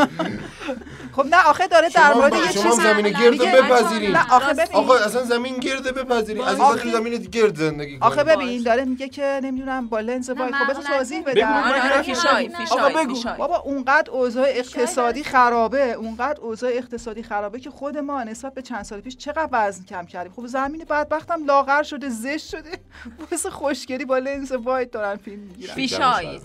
[1.12, 4.10] خب نه آخه داره در مورد یه چیز شما زمین گرد بپذیرین.
[4.10, 6.42] نه آخه ببین آقا اصلا زمین گرد بپذیرین.
[6.42, 10.52] از این وقت زمین گرد زندگی آخه ببین داره میگه که نمی‌دونم با لنز وای
[10.52, 12.02] خب بذار توضیح بدم.
[12.02, 18.54] فیشای فیشای بابا اونقدر اوضاع اقتصادی خرابه اونقدر اوضاع اقتصادی خرابه که خود ما نسبت
[18.54, 20.32] به چند سال پیش چقدر وزن کم کردیم.
[20.32, 22.70] خب زمین بدبختم لاغر شده زشت شده.
[23.30, 25.74] واسه خوشگلی با لنز واید دارن فیلم می‌گیرن.
[25.74, 26.40] فیشای.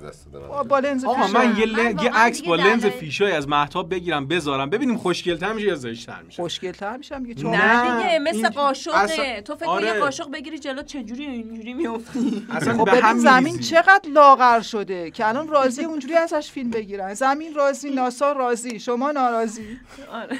[0.69, 1.67] با لنز آقا من یه,
[2.03, 4.69] یه عکس با لنز فیشای از مهتاب بگیرم بذارم.
[4.69, 9.65] ببینیم خوشگل‌تر میشه یا زشت‌تر میشه؟ خوشگل‌تر میشم دیگه نه دیگه مثل قاشقه تو فکر
[9.65, 9.99] کن یه آره.
[9.99, 15.47] قاشق بگیری جلو چجوری اینجوری میافتی؟ اصلا خب به زمین چقدر لاغر شده که الان
[15.47, 17.13] راضی اونجوری ازش فیلم بگیرن.
[17.13, 19.79] زمین راضی ناسا راضی شما ناراضی؟
[20.11, 20.37] آره.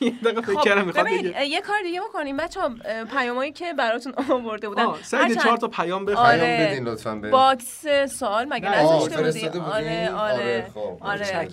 [0.00, 1.06] یه دقیقه فکر خب، کردم می‌خواد
[1.48, 2.36] یه کار دیگه بکنیم.
[2.36, 2.70] بچه‌ها
[3.18, 6.56] پیامایی که براتون آورده بودن سعید چهار تا پیام بفرستید آره.
[6.56, 7.86] پیام بدین لطفا به box
[8.18, 10.98] سوال مگه نذاشته بودی؟ آره آره خب.
[11.00, 11.48] آره.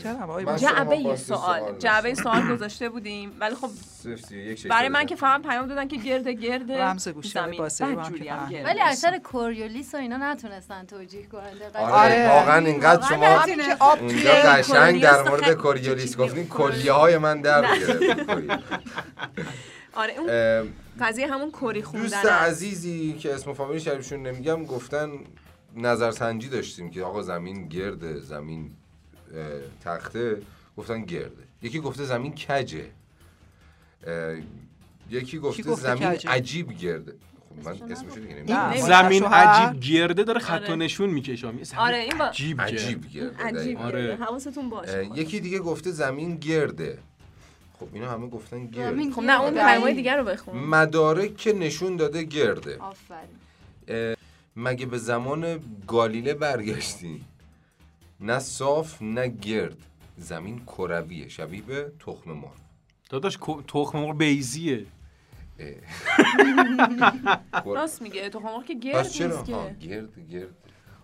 [0.58, 1.62] جعبه سوال.
[1.80, 3.32] جعبه سوال گذاشته بودیم.
[3.40, 3.70] ولی خب
[4.70, 7.96] برای من که فقط پیام دادن که گرد گرد رمز گوشه باسری
[8.66, 13.44] ولی اکثر کوریولیس و اینا نتونستن توجیه کننده آره واقعا اینقدر شما
[14.02, 17.66] اونجا قشنگ در مورد کوریولیس گفتین کلیه های من در
[19.94, 25.10] آره اون قضیه همون کری خوندن دوست عزیزی که اسم فامیل شریفشون نمیگم گفتن
[25.76, 28.72] نظرسنجی داشتیم که آقا زمین گرده زمین
[29.86, 30.42] تخته.
[30.78, 31.44] گفتن گرده.
[31.62, 32.86] یکی گفته زمین کجه.
[35.10, 37.16] یکی گفته زمین عجیب گرده.
[37.50, 40.76] خب من اسمشو دیگه زمین عجیب گرده داره خط و آره.
[40.76, 41.48] نشون می‌کشه.
[41.78, 42.26] آره این با...
[42.26, 43.78] عجیب عجیب گرده.
[43.78, 44.16] آره.
[44.16, 45.10] حواستون باشه.
[45.16, 47.00] یکی دیگه گفته زمین گرده.
[47.80, 49.12] خب اینا همه گفتن گرد.
[49.12, 50.60] خب نه اون پیمای دیگر رو بخون.
[50.60, 52.78] مدارک که نشون داده گرده.
[52.78, 54.16] آفرین.
[54.56, 57.22] مگه به زمان گالیله برگشتین
[58.20, 59.78] نه صاف نه گرد.
[60.18, 62.52] زمین کرویه شبیه به تخم مرغ.
[63.10, 64.86] داداش تخم مرغ بیزیه
[67.66, 69.76] راست میگه تخم مرغ که گرد نیست که.
[69.82, 70.56] گرد گرد.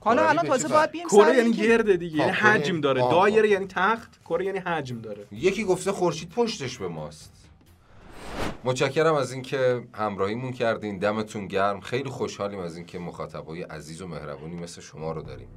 [0.04, 3.02] حالا الان تازه باید بیم کره یعنی گرده دیگه یعنی حجم داره.
[3.02, 5.28] دایره یعنی تخت کره یعنی حجم داره.
[5.32, 7.34] یکی گفته خورشید پشتش به ماست.
[8.64, 10.98] متشکرم از اینکه همراهیمون کردین.
[10.98, 11.80] دمتون گرم.
[11.80, 15.50] خیلی خوشحالیم از اینکه مخاطبای عزیز و مهربونی مثل شما رو داریم.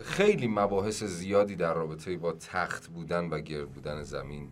[0.00, 4.48] خیلی مباحث زیادی در رابطه با تخت بودن و گرد بودن زمین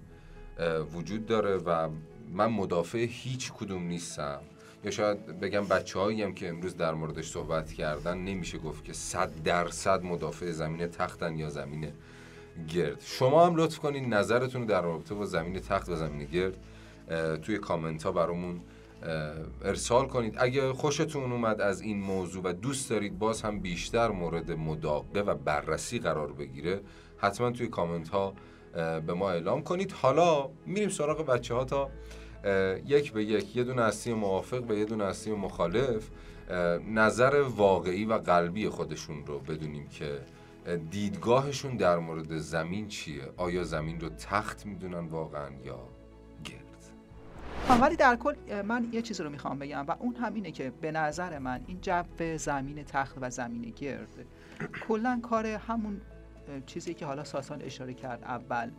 [0.94, 1.88] وجود داره و
[2.32, 4.40] من مدافع هیچ کدوم نیستم.
[4.84, 8.92] یا شاید بگم بچه هایی هم که امروز در موردش صحبت کردن نمیشه گفت که
[8.92, 11.92] صد درصد مدافع زمین تختن یا زمین
[12.68, 13.00] گرد.
[13.00, 16.56] شما هم لطف کنین نظرتون در رابطه با زمین تخت و زمین گرد
[17.42, 18.60] توی کامنت ها برامون
[19.64, 20.34] ارسال کنید.
[20.38, 25.34] اگه خوشتون اومد از این موضوع و دوست دارید باز هم بیشتر مورد مداقه و
[25.34, 26.80] بررسی قرار بگیره
[27.18, 28.34] حتما توی کامنت ها
[29.06, 29.92] به ما اعلام کنید.
[29.92, 31.90] حالا میریم سراغ بچه ها تا
[32.86, 36.08] یک به یک یه دونه هستی موافق و یه دونه هستی مخالف
[36.94, 40.20] نظر واقعی و قلبی خودشون رو بدونیم که
[40.90, 45.78] دیدگاهشون در مورد زمین چیه؟ آیا زمین رو تخت می‌دونن واقعا یا
[47.80, 51.38] ولی در کل من یه چیزی رو می‌خوام بگم و اون همینه که به نظر
[51.38, 52.02] من این جو
[52.36, 54.08] زمین تخت و زمین گرد
[54.88, 56.00] کلا کار همون
[56.66, 58.70] چیزی که حالا ساسان اشاره کرد اول.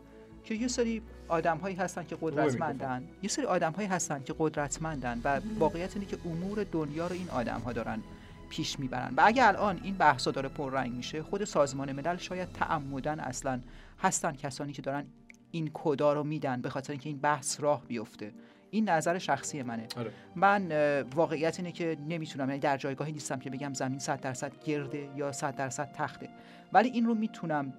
[0.44, 3.08] که یه سری آدم هایی هستن که قدرتمندن.
[3.22, 7.30] یه سری آدم هایی هستن که قدرتمندن و واقعیت اینه که امور دنیا رو این
[7.30, 8.04] آدم ها دارن
[8.50, 9.14] پیش می‌برن.
[9.18, 13.62] و اگه الان این بحثا داره پررنگ میشه خود سازمان ملل شاید تعمدن اصلا
[14.00, 15.06] هستن کسانی که دارن
[15.52, 18.32] این کدا رو میدن به خاطر اینکه این بحث راه بیفته.
[18.70, 19.88] این نظر شخصی منه.
[19.98, 20.12] آره.
[20.36, 20.72] من
[21.16, 25.32] واقعیت اینه که نمی‌تونم یعنی در جایگاهی نیستم که بگم زمین 100 درصد گرده یا
[25.32, 26.30] 100 درصد تخته.
[26.74, 27.74] ولی این رو می‌تونم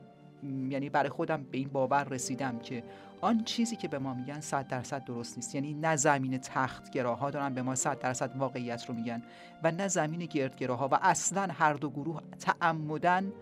[0.68, 2.82] یعنی برای خودم به این باور رسیدم که
[3.20, 5.54] آن چیزی که به ما میگن 100 درصد درست نیست.
[5.54, 9.22] یعنی نه زمین تخت گراها دارن به ما 100 درصد واقعیت رو میگن
[9.62, 13.32] و نه زمین گردگراها و اصلا هر دو گروه تعمدن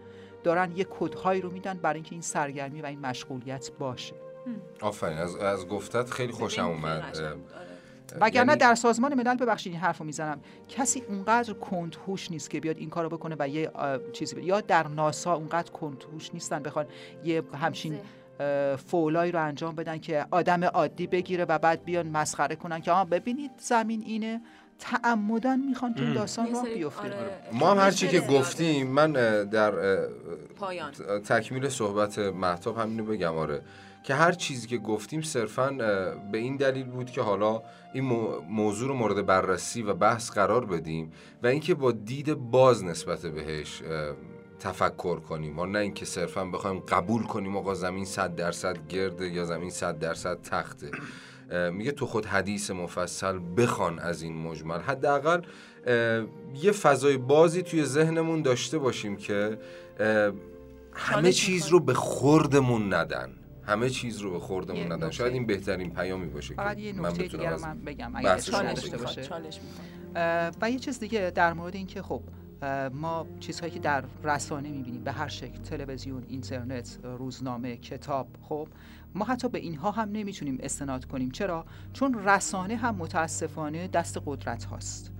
[0.45, 4.15] دارن یه کدهایی رو میدن برای اینکه این سرگرمی و این مشغولیت باشه.
[4.81, 7.17] آفرین از, از گفتت خیلی خوشم اومد.
[8.21, 8.61] وگرنه یعنی...
[8.61, 10.41] در سازمان ملل ببخشید این حرفو می‌زنم.
[10.69, 13.71] کسی اونقدر کنتوش نیست که بیاد این کارو بکنه و یه
[14.13, 16.87] چیزی یا در ناسا اونقدر کنتوش نیستن بخوان
[17.25, 17.99] یه همچین
[18.87, 23.05] فولایی رو انجام بدن که آدم عادی بگیره و بعد بیان مسخره کنن که آها
[23.05, 24.41] ببینید زمین اینه.
[24.79, 27.41] تعمدن می‌خوان تو داستان راه بیفته آره.
[27.53, 29.13] ما هم هرچی که گفتیم من
[29.45, 29.73] در
[30.57, 30.93] پایان.
[31.25, 33.63] تکمیل صحبت محتاب همینو بگم آره.
[34.03, 35.71] که هر چیزی که گفتیم صرفا
[36.33, 37.63] به این دلیل بود که حالا
[37.95, 38.05] این
[38.51, 43.83] موضوع رو مورد بررسی و بحث قرار بدیم و اینکه با دید باز نسبت بهش
[44.61, 45.59] تفکر کنیم.
[45.59, 49.99] و نه اینکه صرفا بخوایم قبول کنیم آقا زمین صد درصد گرده یا زمین صد
[49.99, 50.91] درصد تخته.
[51.73, 54.81] میگه تو خود حدیث مفصل بخوان از این مجمل.
[54.81, 55.43] حداقل
[56.63, 59.59] یه فضای بازی توی ذهنمون داشته باشیم که
[60.93, 63.35] همه چیز رو به خوردمون ندن.
[63.67, 65.11] همه چیز رو به خوردمون ندن.
[65.11, 68.17] شاید این بهترین پیامی باشه فقط یه نکته دیگه من بگم.
[68.17, 69.29] اگه چالش باشه
[70.61, 72.23] و یه چیز دیگه در مورد اینکه خب
[72.93, 78.69] ما چیزهایی که در رسانه می‌بینیم به هر شکل تلویزیون اینترنت روزنامه کتاب خب
[79.15, 81.31] ما حتی به اینها هم نمی‌تونیم استناد کنیم.
[81.31, 85.13] چرا؟ چون رسانه هم متاسفانه دست قدرت هاست.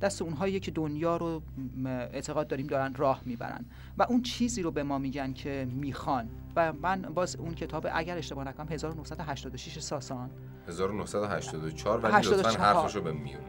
[0.00, 1.42] دست اونهایی که دنیا رو
[1.86, 3.64] اعتقاد داریم دارن راه می‌برن.
[3.98, 6.28] و اون چیزی رو به ما میگن که می‌خوان.
[6.56, 10.30] و من باز اون کتاب اگر اشتباه نکنم 1986 ساسان.
[10.68, 13.40] 1984 ولی لطفا حرفشو به میون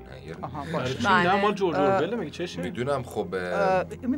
[1.04, 1.42] نه.
[1.42, 3.36] مال جورج اوروول میگه چشه؟ می‌دونم خب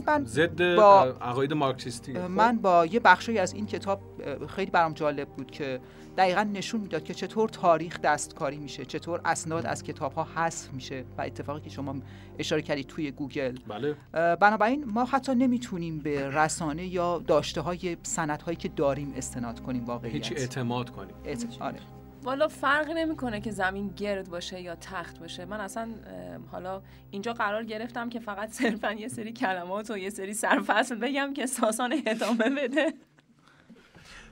[0.07, 2.13] من ضد با عقاید مارکسیستی.
[2.13, 2.19] خب.
[2.19, 4.01] من با یه بخشی از این کتاب
[4.47, 5.79] خیلی برام جالب بود که
[6.17, 11.03] دقیقا نشون می‌داد که چطور تاریخ دستکاری میشه چطور اسناد از کتاب ها حذف میشه
[11.17, 11.95] و اتفاقی که شما
[12.39, 13.57] اشاره کردید توی گوگل.
[13.67, 13.95] بله.
[14.35, 19.85] بنابراین ما حتی نمی‌تونیم به رسانه یا داشته های سند هایی که داریم استناد کنیم
[19.85, 20.13] واقعیت.
[20.13, 21.15] هیچ اعتماد کنیم.
[21.59, 21.79] آره.
[22.23, 25.45] والا فرقی نمی‌کنه که زمین گرد باشه یا تخت باشه.
[25.45, 25.89] من اصلا
[26.51, 31.33] حالا اینجا قرار گرفتم که فقط صرفا یه سری کلمات و یه سری سرفصل بگم
[31.33, 32.93] که ساسان ادامه بده.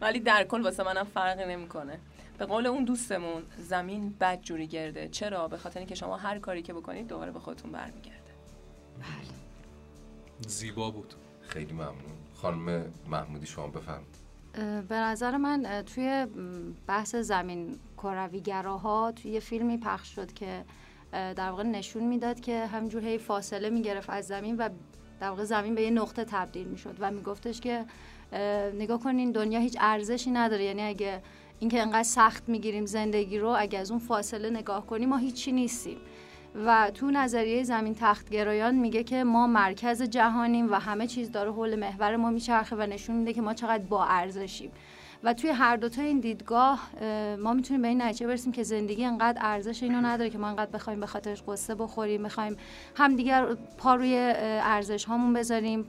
[0.02, 2.00] ولی در کل واسه منم فرقی نمی‌کنه.
[2.38, 5.08] به قول اون دوستمون زمین بد جوری گرده.
[5.08, 8.32] چرا؟ به خاطر اینکه شما هر کاری که بکنید دوباره به خودتون برمیگرده.
[9.00, 9.38] بله.
[10.48, 11.14] زیبا بود.
[11.42, 12.18] خیلی ممنون.
[12.34, 14.27] خانم محمودی شما بفرمایید.
[14.90, 16.28] به نظر من توی
[16.88, 20.66] بحث زمین کرویگراها توی یه فیلمی پخش شد که
[21.12, 24.70] در واقع نشون می‌داد که همجور هی فاصله می‌گرفت از زمین و
[25.20, 27.86] در واقع زمین به یه نقطه تبدیل می‌شد و میگفتش که
[28.74, 30.64] نگاه کنین دنیا هیچ ارزشی نداره.
[30.64, 31.22] یعنی اگه
[31.60, 35.98] اینکه انقدر سخت می‌گیریم زندگی رو اگه از اون فاصله نگاه کنیم ما هیچی نیستیم.
[36.66, 41.52] و تو نظریه زمین تخت گرایان میگه که ما مرکز جهانیم و همه چیز داره
[41.52, 44.72] حول محور ما میچرخه و نشون میده که ما چقدر با ارزشیم.
[45.24, 46.90] و توی هر دوتا این دیدگاه
[47.40, 50.72] ما می‌تونیم به این نتیجه برسیم که زندگی انقدر ارزش اینو نداره که ما انقدر
[50.72, 52.58] بخوایم به خاطرش قصه بخوریم بخوایم
[52.96, 54.18] همدیگر پا روی
[54.64, 55.86] ارزش هامون بذاریم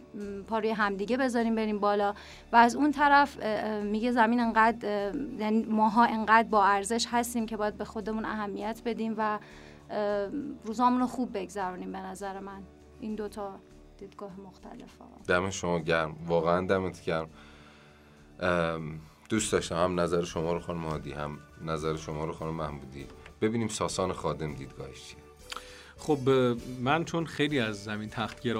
[0.48, 2.14] پا روی همدیگه بذاریم بریم بالا.
[2.52, 3.44] و از اون طرف
[3.82, 9.14] میگه زمین انقدر یعنی ماها انقدر با ارزش هستیم که باید به خودمون اهمیت بدیم
[9.18, 9.38] و
[10.64, 12.62] روزامون رو خوب بگذرونیم به نظر من.
[13.00, 13.54] این دوتا
[13.98, 14.90] دیدگاه مختلف.
[15.28, 16.16] دم شما گرم.
[16.26, 17.28] واقعا دمت گرم.
[19.28, 23.06] دوست داشتم هم نظر شما رو خانم هادی هم نظر شما رو خانم محمودی.
[23.40, 25.18] ببینیم ساسان خادم دیدگاهش چیه.
[25.98, 26.18] خب
[26.80, 28.10] من چون خیلی از زمین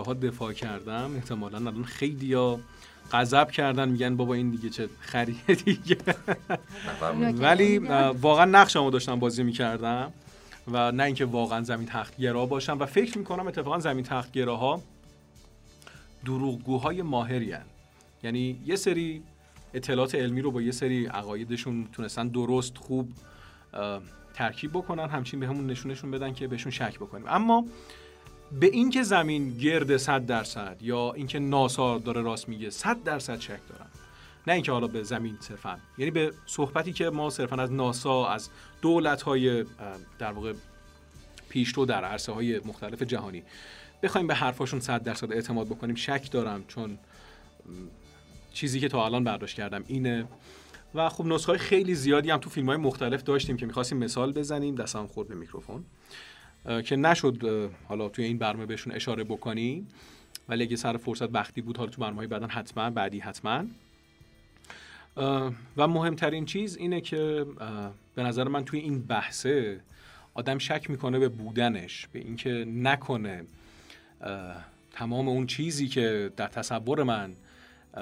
[0.06, 2.60] ها دفاع کردم احتمالا الان خیلی ها
[3.12, 5.96] غضب کردن میگن بابا این دیگه چه خریه دیگه.
[7.38, 7.78] ولی
[8.20, 10.12] واقعا نقشمو داشتم بازی می‌کردم
[10.72, 14.82] و نه اینکه واقعا زمین تختگرا باشم و فکر می‌کنم اتفاقا زمین تختگراها
[16.24, 17.64] دروغگوهای ماهری هن.
[18.22, 19.22] یعنی یه سری
[19.74, 23.12] اطلاعات علمی رو با یه سری عقایدشون تونستن درست خوب
[24.34, 25.08] ترکیب بکنن.
[25.08, 27.24] همچین به همون نشونشون بدن که بهشون شک بکنیم.
[27.28, 27.64] اما
[28.60, 33.60] به اینکه زمین گرد 100 درصد یا اینکه ناسا داره راست میگه 100 درصد شک
[33.68, 33.90] دارم
[34.46, 35.78] نه اینکه حالا به زمین صرفا.
[35.98, 38.50] یعنی به صحبتی که ما صرفا از ناسا از
[38.82, 39.64] دولت های
[40.18, 40.52] در واقع
[41.48, 43.42] پیشرو در عرصه های مختلف جهانی
[44.02, 46.98] بخوایم به حرفاشون 100 درصد اعتماد بکنیم شک دارم چون
[48.53, 50.24] چیزی که تا الان برداشت کردم اینه.
[50.94, 54.32] و خب نسخه های خیلی زیادی هم تو فیلم های مختلف داشتیم که می‌خواستیم مثال
[54.32, 54.74] بزنیم.
[54.74, 55.84] دستم خورد به میکروفون.
[56.84, 59.88] که نشد حالا توی این برنامه بهشون اشاره بکنیم
[60.49, 63.64] ولی اگه سر فرصت وقتی بود حالا تو برنامه بعدا حتما بعدی حتما.
[65.76, 67.46] و مهمترین چیز اینه که
[68.14, 69.80] به نظر من توی این بحثه
[70.34, 73.44] آدم شک می‌کنه به بودنش به اینکه نکنه
[74.92, 77.34] تمام اون چیزی که در تصور من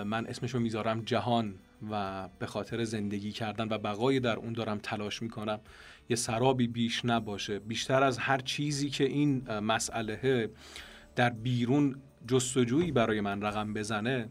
[0.07, 1.55] من اسمشو می‌ذارم جهان
[1.91, 5.61] و به خاطر زندگی کردن و بقای در اون دارم تلاش می‌کنم
[6.09, 7.59] یه سرابی بیش نباشه.
[7.59, 10.51] بیشتر از هر چیزی که این مسئله
[11.17, 11.97] در بیرون
[12.29, 14.29] جستجویی برای من رقم بزنه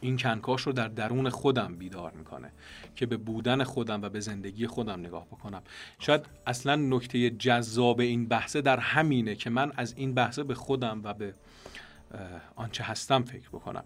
[0.00, 2.52] این کنکاش رو در درون خودم بیدار می‌کنه
[2.96, 5.62] که به بودن خودم و به زندگی خودم نگاه بکنم.
[5.98, 11.00] شاید اصلا نکته جذاب این بحثه در همینه که من از این بحثه به خودم
[11.04, 11.34] و به
[12.56, 13.84] آنچه هستم فکر بکنم.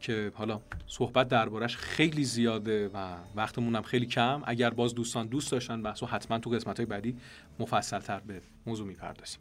[0.00, 4.42] که حالا صحبت دربارش خیلی زیاده و وقتمون خیلی کم.
[4.44, 7.16] اگر باز دوستان دوست داشتن بحثو حتما تو قسمت های بعدی
[7.58, 9.40] مفصل تر به موضوع می‌پردازیم.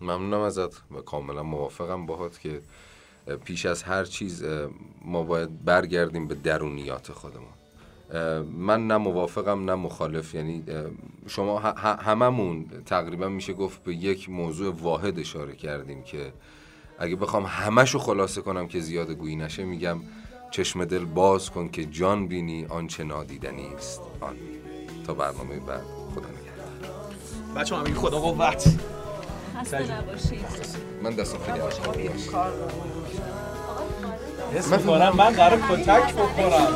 [0.00, 2.60] ممنونم ازت و کاملا موافقم باهات که
[3.44, 4.44] پیش از هر چیز
[5.04, 7.48] ما باید برگردیم به درونیات خودمون.
[8.58, 10.34] من نه موافقم نه مخالف.
[10.34, 10.64] یعنی
[11.26, 16.32] شما هممون تقریبا میشه گفت به یک موضوع واحد اشاره کردیم که
[16.98, 20.00] اگه بخوام همشو خلاصه کنم که زیاد گویی نشه میگم
[20.50, 24.00] چشم دل باز کن که جان بینی آنچه نادیدنی است.
[24.20, 24.36] آن.
[25.06, 25.80] تا برنامه بعد.
[26.14, 27.56] خدا نگهدار.
[27.56, 28.74] بچه همین خدا قوت.
[29.60, 30.46] خسته نباشید.
[31.02, 31.58] من دستم خیلی
[34.76, 36.74] می‌کنم من قرار کتک بخورم.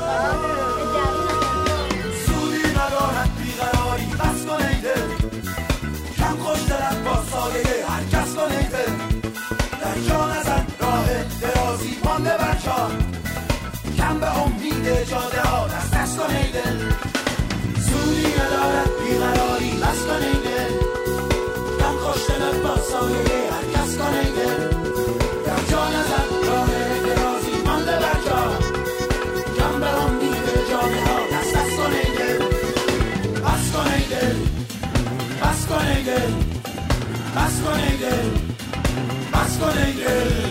[38.00, 40.49] بس کن ای دل بس کن